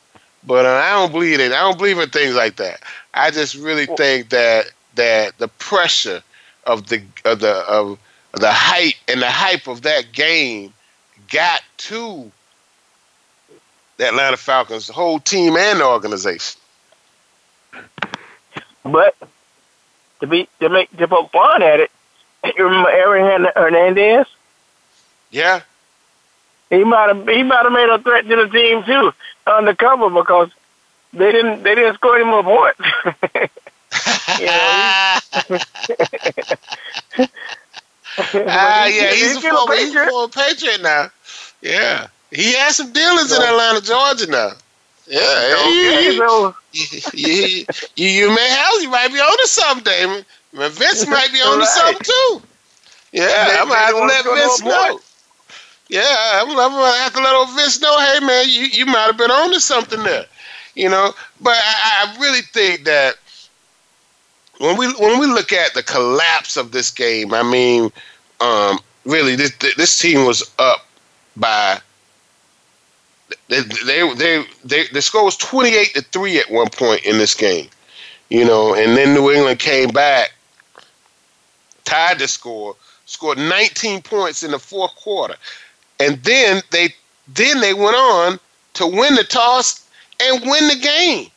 [0.44, 1.52] But uh, I don't believe it.
[1.52, 2.80] I don't believe in things like that.
[3.14, 6.22] I just really think that that the pressure
[6.66, 7.98] of the of the of
[8.32, 10.72] the height and the hype of that game
[11.30, 12.30] got to
[13.96, 16.60] the Atlanta Falcons, the whole team and the organization.
[18.82, 19.14] But
[20.20, 21.90] to be to make to poke fun at it,
[22.56, 24.26] you remember Aaron Hernandez?
[25.30, 25.60] Yeah.
[26.70, 29.12] He might have he might have made a threat to the team too
[29.46, 30.50] undercover because
[31.12, 32.80] they didn't they didn't score any more points.
[38.18, 41.08] Ah, yeah, he's, a former, he's a former Patriot now.
[41.62, 44.50] Yeah, he has some dealings in Atlanta, Georgia now.
[45.06, 47.64] Yeah, you, you, you,
[47.96, 50.24] you, you may have you might be on to something.
[50.52, 52.42] Vince might be on to something too.
[53.12, 55.00] Yeah, I'm gonna have to let Vince know.
[55.90, 57.98] Yeah, I'm, I'm, gonna have to let old Vince know.
[57.98, 60.24] Hey, man, you, you might have been on to something there.
[60.76, 63.16] You know, but I, I really think that
[64.58, 67.90] when we when we look at the collapse of this game, I mean,
[68.40, 70.86] um, really, this this team was up
[71.36, 71.80] by
[73.48, 77.18] they they they, they the score was twenty eight to three at one point in
[77.18, 77.68] this game,
[78.28, 80.34] you know, and then New England came back,
[81.84, 82.76] tied the score,
[83.06, 85.34] scored nineteen points in the fourth quarter,
[86.00, 86.94] and then they
[87.28, 88.40] then they went on
[88.74, 89.88] to win the toss
[90.20, 91.28] and win the game.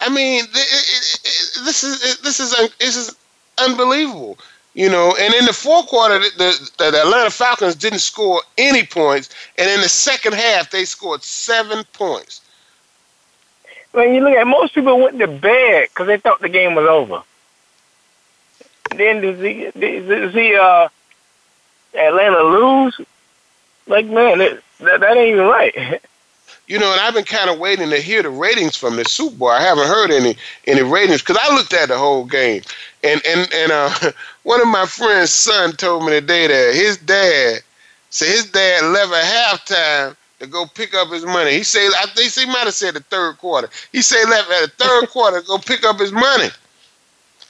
[0.00, 3.16] I mean, this is this is this is
[3.58, 4.38] unbelievable,
[4.74, 5.14] you know.
[5.18, 9.70] And in the fourth quarter, the, the, the Atlanta Falcons didn't score any points, and
[9.70, 12.42] in the second half, they scored seven points.
[13.92, 16.86] When you look at most people went to bed because they thought the game was
[16.86, 17.22] over.
[18.94, 20.88] Then to see, to see uh,
[21.94, 23.00] Atlanta lose,
[23.86, 26.02] like man, it, that that ain't even right.
[26.68, 29.36] You know, and I've been kind of waiting to hear the ratings from the Super
[29.36, 29.50] Bowl.
[29.50, 32.62] I haven't heard any any ratings because I looked at the whole game,
[33.04, 33.90] and and and uh,
[34.42, 37.60] one of my friend's son told me today that his dad
[38.10, 39.24] said his dad left at
[39.70, 41.52] halftime to go pick up his money.
[41.52, 43.68] He said I think he might have said the third quarter.
[43.92, 46.48] He said left at the third quarter to go pick up his money.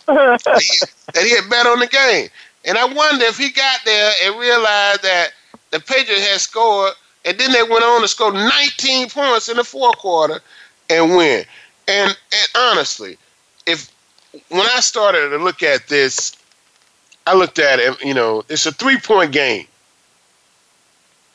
[0.07, 2.29] that, he, that he had bet on the game,
[2.67, 5.31] and I wonder if he got there and realized that
[5.77, 6.93] the Patriots had scored
[7.27, 10.41] and then they went on to score 19 points in the fourth quarter
[10.89, 11.45] and win.
[11.89, 13.19] And and honestly,
[13.67, 13.91] if
[14.49, 16.37] when I started to look at this,
[17.27, 19.67] I looked at it, you know, it's a three point game.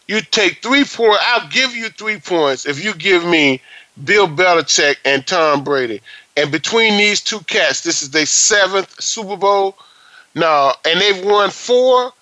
[0.08, 3.62] You take three points, I'll give you three points if you give me
[4.04, 6.02] Bill Belichick and Tom Brady.
[6.36, 9.78] And between these two cats, this is their seventh Super Bowl.
[10.34, 12.14] No, and they've won four,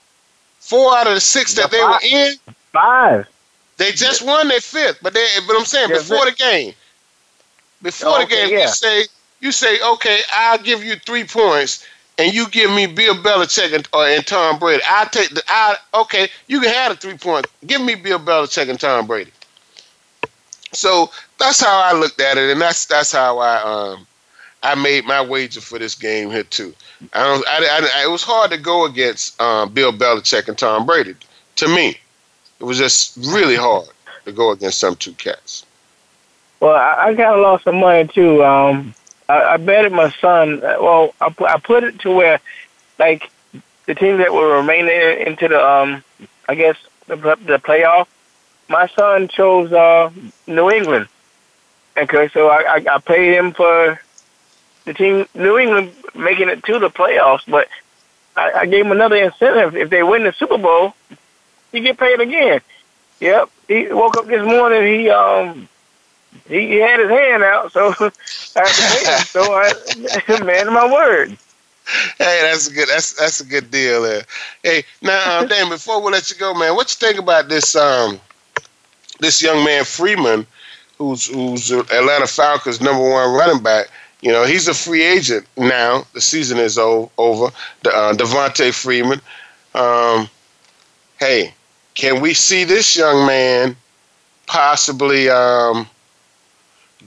[0.70, 2.36] four out of the six that they were in.
[2.72, 3.28] Five.
[3.78, 6.74] They just won their fifth, but they but I'm saying before the game,
[7.82, 8.61] before oh, the game, yeah.
[8.61, 9.05] you say
[9.39, 13.88] you say okay, I'll give you three points, and you give me Bill Belichick and,
[13.93, 14.84] uh, and Tom Brady.
[14.86, 17.49] I'll take the I okay, you can have the three points.
[17.65, 19.32] Give me Bill Belichick and Tom Brady.
[20.74, 21.09] So
[21.39, 24.05] that's how I looked at it, and that's that's how I um
[24.62, 26.74] I made my wager for this game here too.
[27.14, 30.86] I don't I, I it was hard to go against um, Bill Belichick and Tom
[30.86, 31.16] Brady
[31.57, 31.97] to me.
[32.60, 33.88] It was just really hard
[34.26, 35.66] to go against some two cats.
[36.60, 38.43] Well, I, I kind of lost some money too.
[38.43, 38.93] Um,
[39.30, 40.60] I, I betted my son.
[40.62, 42.41] Well, I, I put it to where,
[42.97, 43.32] like,
[43.86, 46.03] the teams that were remaining into the, um,
[46.49, 46.76] I guess
[47.07, 48.07] the the playoff.
[48.68, 50.12] My son chose uh,
[50.47, 51.07] New England.
[51.95, 53.99] Okay, so I, I I paid him for
[54.90, 57.68] the team New England making it to the playoffs, but
[58.36, 59.76] I, I gave him another incentive.
[59.76, 60.96] If they win the Super Bowl,
[61.72, 62.62] he get paid again.
[63.20, 63.50] Yep.
[63.68, 64.82] He woke up this morning.
[65.00, 65.70] He um
[66.48, 68.12] he, he had his hand out, so I
[68.56, 69.26] had to pay him.
[69.26, 71.38] So I man my word.
[72.18, 72.88] Hey, that's a good.
[72.88, 74.24] That's that's a good deal there.
[74.64, 77.76] Hey, now, um, Dan, before we let you go, man, what you think about this
[77.76, 78.20] um
[79.20, 80.48] this young man Freeman,
[80.98, 83.90] who's who's Atlanta Falcons number one running back?
[84.22, 86.05] You know, he's a free agent now.
[86.13, 87.45] The season is o- over.
[87.86, 89.22] Uh, Devonta Freeman.
[89.74, 90.30] Um,
[91.20, 91.53] hey,
[91.95, 93.76] can we see this young man
[94.45, 95.88] possibly um,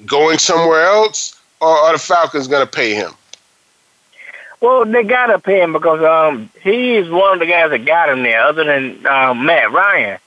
[0.07, 3.13] going somewhere else, or are the Falcons going to pay him?
[4.61, 8.23] Well, they gotta pay him because um, he's one of the guys that got him
[8.23, 10.21] there, other than um, Matt Ryan.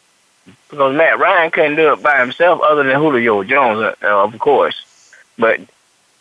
[0.69, 4.83] Because Matt Ryan couldn't do it by himself, other than Julio Jones, uh, of course.
[5.37, 5.61] But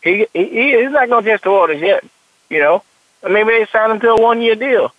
[0.04, 2.04] he, he he's not gonna test the waters yet.
[2.50, 2.82] You know,
[3.28, 4.92] maybe they signed him to a one year deal.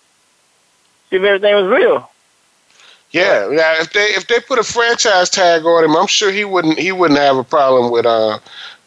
[1.10, 2.10] See if everything was real.
[3.12, 3.80] Yeah, yeah.
[3.80, 6.92] If they if they put a franchise tag on him, I'm sure he wouldn't he
[6.92, 8.38] wouldn't have a problem with uh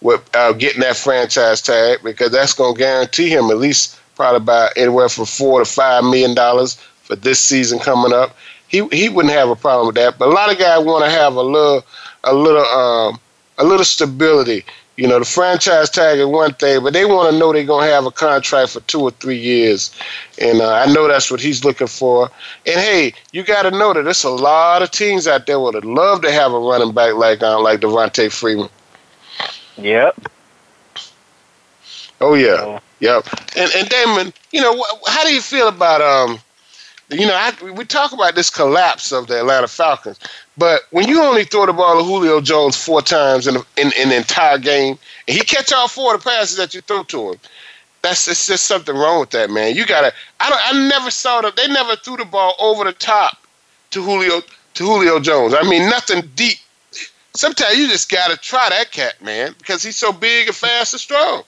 [0.02, 4.38] with uh, getting that franchise tag because that's going to guarantee him at least probably
[4.38, 8.36] about anywhere from four to five million dollars for this season coming up.
[8.68, 10.18] He he wouldn't have a problem with that.
[10.20, 11.86] But a lot of guys want to have a little
[12.24, 13.20] a little um
[13.58, 14.64] a little stability,
[15.00, 17.88] You know, the franchise tag is one thing, but they want to know they're going
[17.88, 19.98] to have a contract for two or three years.
[20.42, 22.30] And uh, I know that's what he's looking for.
[22.66, 25.86] And hey, you got to know that there's a lot of teams out there would
[25.86, 28.68] love to have a running back like uh, like Devonta Freeman.
[29.78, 30.20] Yep.
[32.20, 32.80] Oh yeah, oh.
[33.00, 33.26] yep.
[33.56, 36.40] And and Damon, you know, wh- how do you feel about um,
[37.10, 40.20] you know, I, we talk about this collapse of the Atlanta Falcons,
[40.58, 43.92] but when you only throw the ball to Julio Jones four times in, a, in,
[44.00, 44.98] in the entire game,
[45.28, 47.40] and he catch all four of the passes that you throw to him,
[48.02, 49.76] that's it's just something wrong with that man.
[49.76, 50.14] You gotta.
[50.40, 50.62] I don't.
[50.64, 51.52] I never saw them.
[51.58, 53.38] They never threw the ball over the top
[53.92, 54.42] to Julio
[54.76, 55.54] to Julio Jones.
[55.54, 56.58] I mean, nothing deep.
[57.34, 61.00] Sometimes you just gotta try that cat, man, because he's so big and fast and
[61.02, 61.44] strong.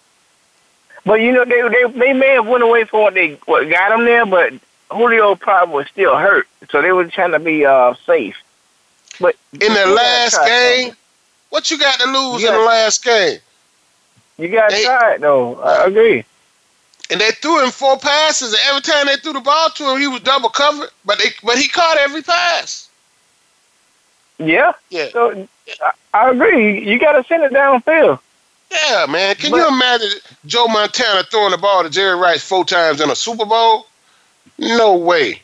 [1.05, 3.97] But you know, they they they may have went away from what they what got
[3.97, 4.53] him there, but
[4.91, 8.35] Julio probably was still hurt, so they were trying to be uh safe.
[9.19, 10.97] But in the last game, something.
[11.49, 13.39] what you got to lose in the last game?
[14.37, 15.59] You got to try it though.
[15.61, 16.25] I agree.
[17.11, 19.99] And they threw him four passes, and every time they threw the ball to him,
[19.99, 20.89] he was double covered.
[21.05, 22.89] But they, but he caught every pass.
[24.37, 24.73] Yeah.
[24.89, 25.09] Yeah.
[25.11, 25.47] So
[25.81, 26.87] I, I agree.
[26.89, 28.19] You got to send it downfield.
[28.71, 29.35] Yeah, man.
[29.35, 30.09] Can but, you imagine
[30.45, 33.85] Joe Montana throwing the ball to Jerry Rice four times in a Super Bowl?
[34.57, 35.41] No way.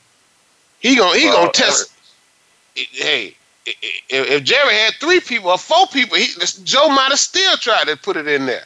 [0.79, 1.91] He gonna he well, gonna test.
[2.77, 3.35] Uh, hey,
[3.65, 6.27] if Jerry had three people or four people, he,
[6.63, 8.65] Joe might have still tried to put it in there.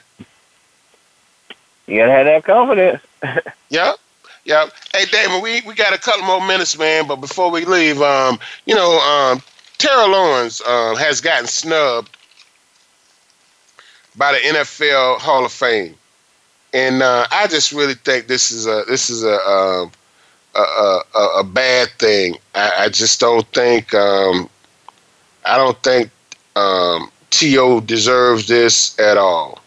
[1.87, 3.01] You gotta have that confidence.
[3.69, 3.97] yep.
[4.45, 4.73] Yep.
[4.93, 7.07] Hey, Damon, we, we got a couple more minutes, man.
[7.07, 9.41] But before we leave, um, you know, um,
[9.77, 12.15] Terrell Owens uh, has gotten snubbed
[14.15, 15.95] by the NFL Hall of Fame,
[16.73, 19.91] and uh, I just really think this is a this is a um,
[20.55, 22.35] a, a, a, bad thing.
[22.55, 24.49] I, I just don't think um,
[25.45, 26.09] I don't think
[26.55, 27.81] um, T.O.
[27.81, 29.59] deserves this at all.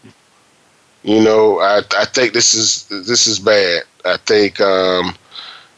[1.03, 3.83] You know, I I think this is this is bad.
[4.05, 5.15] I think um,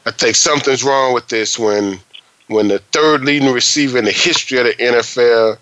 [0.05, 1.99] I think something's wrong with this when
[2.47, 5.57] when the third leading receiver in the history of the NFL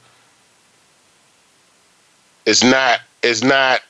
[2.46, 3.82] is not is not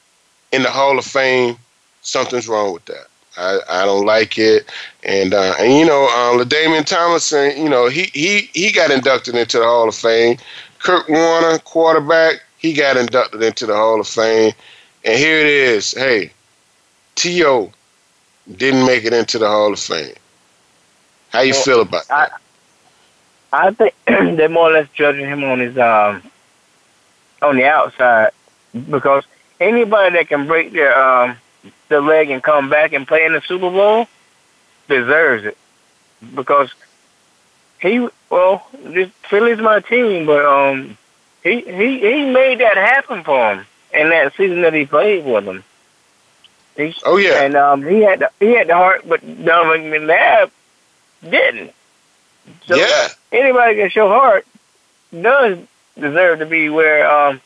[0.51, 1.57] in the Hall of Fame.
[2.01, 3.07] Something's wrong with that.
[3.37, 4.69] I, I don't like it.
[5.03, 9.35] And uh, and you know, uh, LaDainian Tomlinson, you know, he he he got inducted
[9.35, 10.37] into the Hall of Fame.
[10.79, 14.53] Kurt Warner, quarterback, he got inducted into the Hall of Fame.
[15.03, 15.93] And here it is.
[15.93, 16.31] Hey,
[17.15, 17.71] T.O.
[18.57, 20.15] didn't make it into the Hall of Fame.
[21.29, 22.41] How you well, feel about I, that?
[23.53, 23.93] I think
[24.37, 26.23] they're more or less judging him on his um
[27.41, 28.31] on the outside
[28.89, 29.23] because
[29.59, 31.37] anybody that can break their um
[31.89, 34.07] the leg and come back and play in the Super Bowl
[34.87, 35.57] deserves it
[36.33, 36.73] because
[37.79, 40.97] he well this Philly's my team, but um
[41.43, 45.45] he he he made that happen for him in that season that he played with
[45.45, 45.63] them.
[46.75, 50.51] He, oh yeah, and um he had the, he had the heart, but Donovan McNabb
[51.27, 51.71] didn't.
[52.67, 54.45] So yeah, anybody can show heart
[55.21, 55.57] does
[55.99, 57.41] deserve to be where um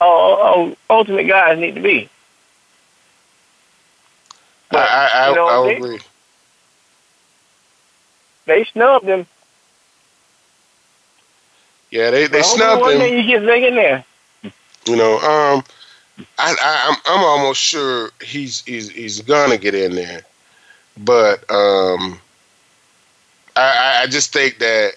[0.00, 2.08] all, all ultimate guys need to be.
[4.70, 5.98] But, I, I, you know, I, I they, agree.
[8.46, 9.26] They snubbed him.
[11.90, 13.00] Yeah, they they snubbed him.
[13.00, 14.04] You get back in there.
[14.84, 15.64] You know, um,
[16.38, 20.22] I, I I'm I'm almost sure he's he's he's gonna get in there,
[20.98, 22.18] but um,
[23.56, 24.94] I I just think that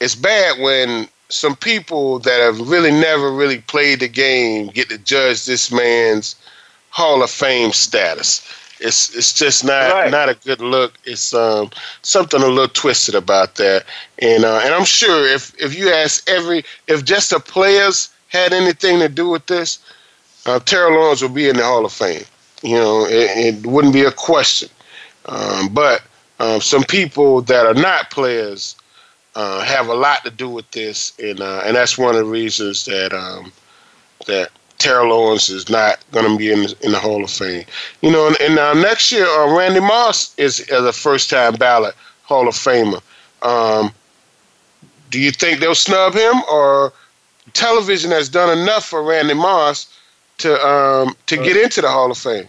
[0.00, 4.98] it's bad when some people that have really never really played the game get to
[4.98, 6.36] judge this man's
[6.96, 8.40] Hall of Fame status.
[8.80, 10.10] It's it's just not right.
[10.10, 10.94] not a good look.
[11.04, 11.68] It's um,
[12.00, 13.84] something a little twisted about that,
[14.18, 18.54] and uh, and I'm sure if if you ask every if just the players had
[18.54, 19.78] anything to do with this,
[20.46, 22.24] uh, Terrell Owens would be in the Hall of Fame.
[22.62, 24.70] You know, it, it wouldn't be a question.
[25.26, 26.02] Um, but
[26.40, 28.74] um, some people that are not players
[29.34, 32.30] uh, have a lot to do with this, and uh, and that's one of the
[32.30, 33.52] reasons that um,
[34.26, 37.64] that Terrell Owens is not going to be in the, in the Hall of Fame.
[38.02, 41.54] You know, and, and now next year, uh, Randy Moss is, is a first time
[41.54, 43.00] ballot Hall of Famer.
[43.42, 43.92] Um,
[45.10, 46.92] do you think they'll snub him, or
[47.52, 49.96] television has done enough for Randy Moss
[50.38, 52.48] to um, to get into the Hall of Fame?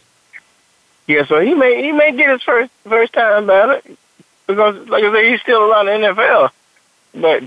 [1.07, 3.85] Yeah, so he may he may get his first first time ballot
[4.47, 6.49] because, like I said, he's still around the NFL,
[7.13, 7.43] but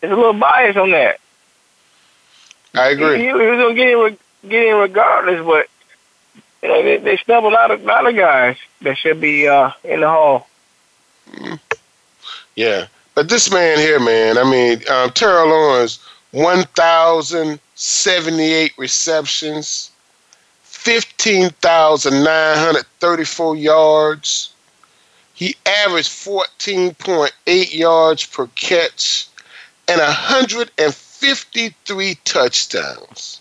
[0.00, 1.20] there's a little bias on that.
[2.74, 3.18] I agree.
[3.18, 4.18] He, he was gonna get in,
[4.48, 5.66] get in regardless, but
[6.62, 9.72] you know they, they snub a lot of lot of guys that should be uh,
[9.84, 10.46] in the hall.
[12.56, 14.38] Yeah, but this man here, man.
[14.38, 15.98] I mean, um, Terrell Owens,
[16.32, 19.90] one thousand seventy-eight receptions,
[20.62, 24.54] 15,934 yards.
[25.34, 29.26] He averaged 14.8 yards per catch
[29.88, 33.40] and hundred and 153 touchdowns.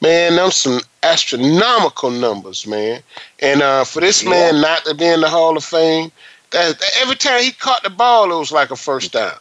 [0.00, 3.02] Man, them some astronomical numbers, man.
[3.38, 4.30] And uh, for this yeah.
[4.30, 6.10] man not to be in the Hall of Fame,
[6.50, 9.36] that, that, every time he caught the ball, it was like a first down.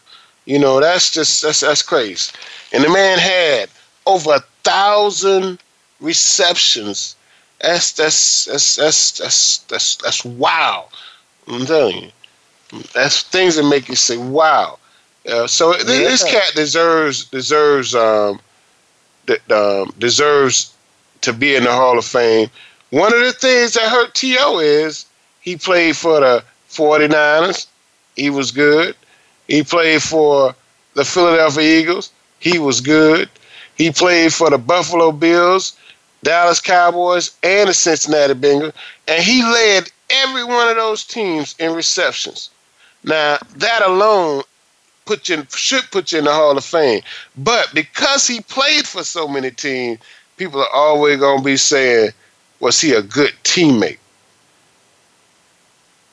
[0.46, 2.32] You know, that's just that's that's crazy.
[2.74, 3.70] And the man had
[4.06, 5.60] over a thousand
[6.00, 7.16] receptions.
[7.62, 10.90] That's that's that's that's that's that's, that's wow.
[11.48, 12.12] I'm telling you,
[12.94, 14.79] that's things that make you say wow.
[15.28, 15.84] Uh, so yeah.
[15.84, 18.40] this cat deserves deserves um,
[19.52, 20.74] um, deserves
[21.22, 22.50] to be in the Hall of Fame.
[22.92, 24.60] One of the things that hurt T.O.
[24.60, 25.06] is
[25.42, 27.68] he played for the 49ers.
[28.16, 28.96] He was good.
[29.48, 30.56] He played for
[30.96, 32.12] the Philadelphia Eagles.
[32.40, 33.30] He was good.
[33.76, 35.78] He played for the Buffalo Bills,
[36.24, 38.74] Dallas Cowboys, and the Cincinnati Bengals.
[39.08, 42.50] And he led every one of those teams in receptions.
[43.04, 44.44] Now, that alone
[45.10, 47.02] put you in, should put you in the Hall of Fame.
[47.36, 49.98] But because he played for so many teams,
[50.38, 52.12] people are always gonna be saying,
[52.60, 53.98] was he a good teammate?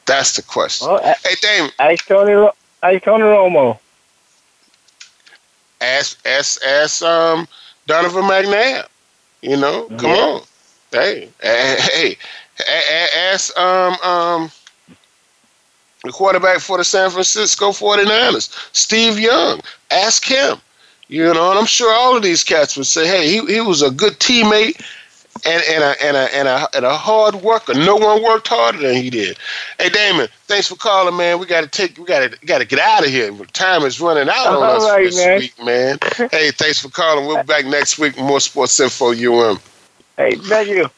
[0.07, 0.89] That's the question.
[0.89, 1.71] Well, hey, Damon.
[1.79, 2.51] Ask Tony,
[2.83, 3.79] ask Tony Romo.
[5.83, 7.47] Ask, ask, ask um,
[7.87, 8.87] Donovan McNabb.
[9.43, 10.17] You know, come yeah.
[10.17, 10.43] on.
[10.91, 12.17] Hey, hey,
[12.57, 14.51] hey, ask um, um,
[16.07, 19.61] the quarterback for the San Francisco 49ers, Steve Young.
[19.91, 20.59] Ask him.
[21.09, 23.81] You know, and I'm sure all of these cats would say, hey, he, he was
[23.81, 24.83] a good teammate
[25.45, 27.75] and, and, a, and, a, and, a, and a hard worker.
[27.75, 29.39] No one worked harder than he did.
[29.79, 31.39] Hey, Damon, thanks for calling, man.
[31.39, 33.33] We got to take, we got to got to get out of here.
[33.53, 35.39] Time is running out on all us right, this man.
[35.39, 35.99] week, man.
[36.33, 37.27] hey, thanks for calling.
[37.27, 39.59] We'll be back next week with more Sports Info UM.
[40.17, 40.91] Hey, thank you.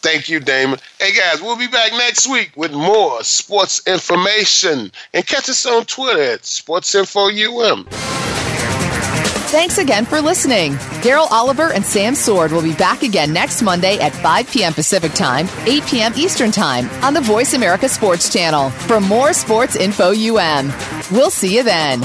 [0.00, 0.78] Thank you, Damon.
[1.00, 4.92] Hey, guys, we'll be back next week with more sports information.
[5.12, 7.86] And catch us on Twitter at Sports Info UM.
[9.50, 10.74] Thanks again for listening.
[11.00, 14.74] Daryl Oliver and Sam Sword will be back again next Monday at 5 p.m.
[14.74, 16.12] Pacific Time, 8 p.m.
[16.16, 20.70] Eastern Time on the Voice America Sports Channel for more sports info UM.
[21.10, 22.02] We'll see you then.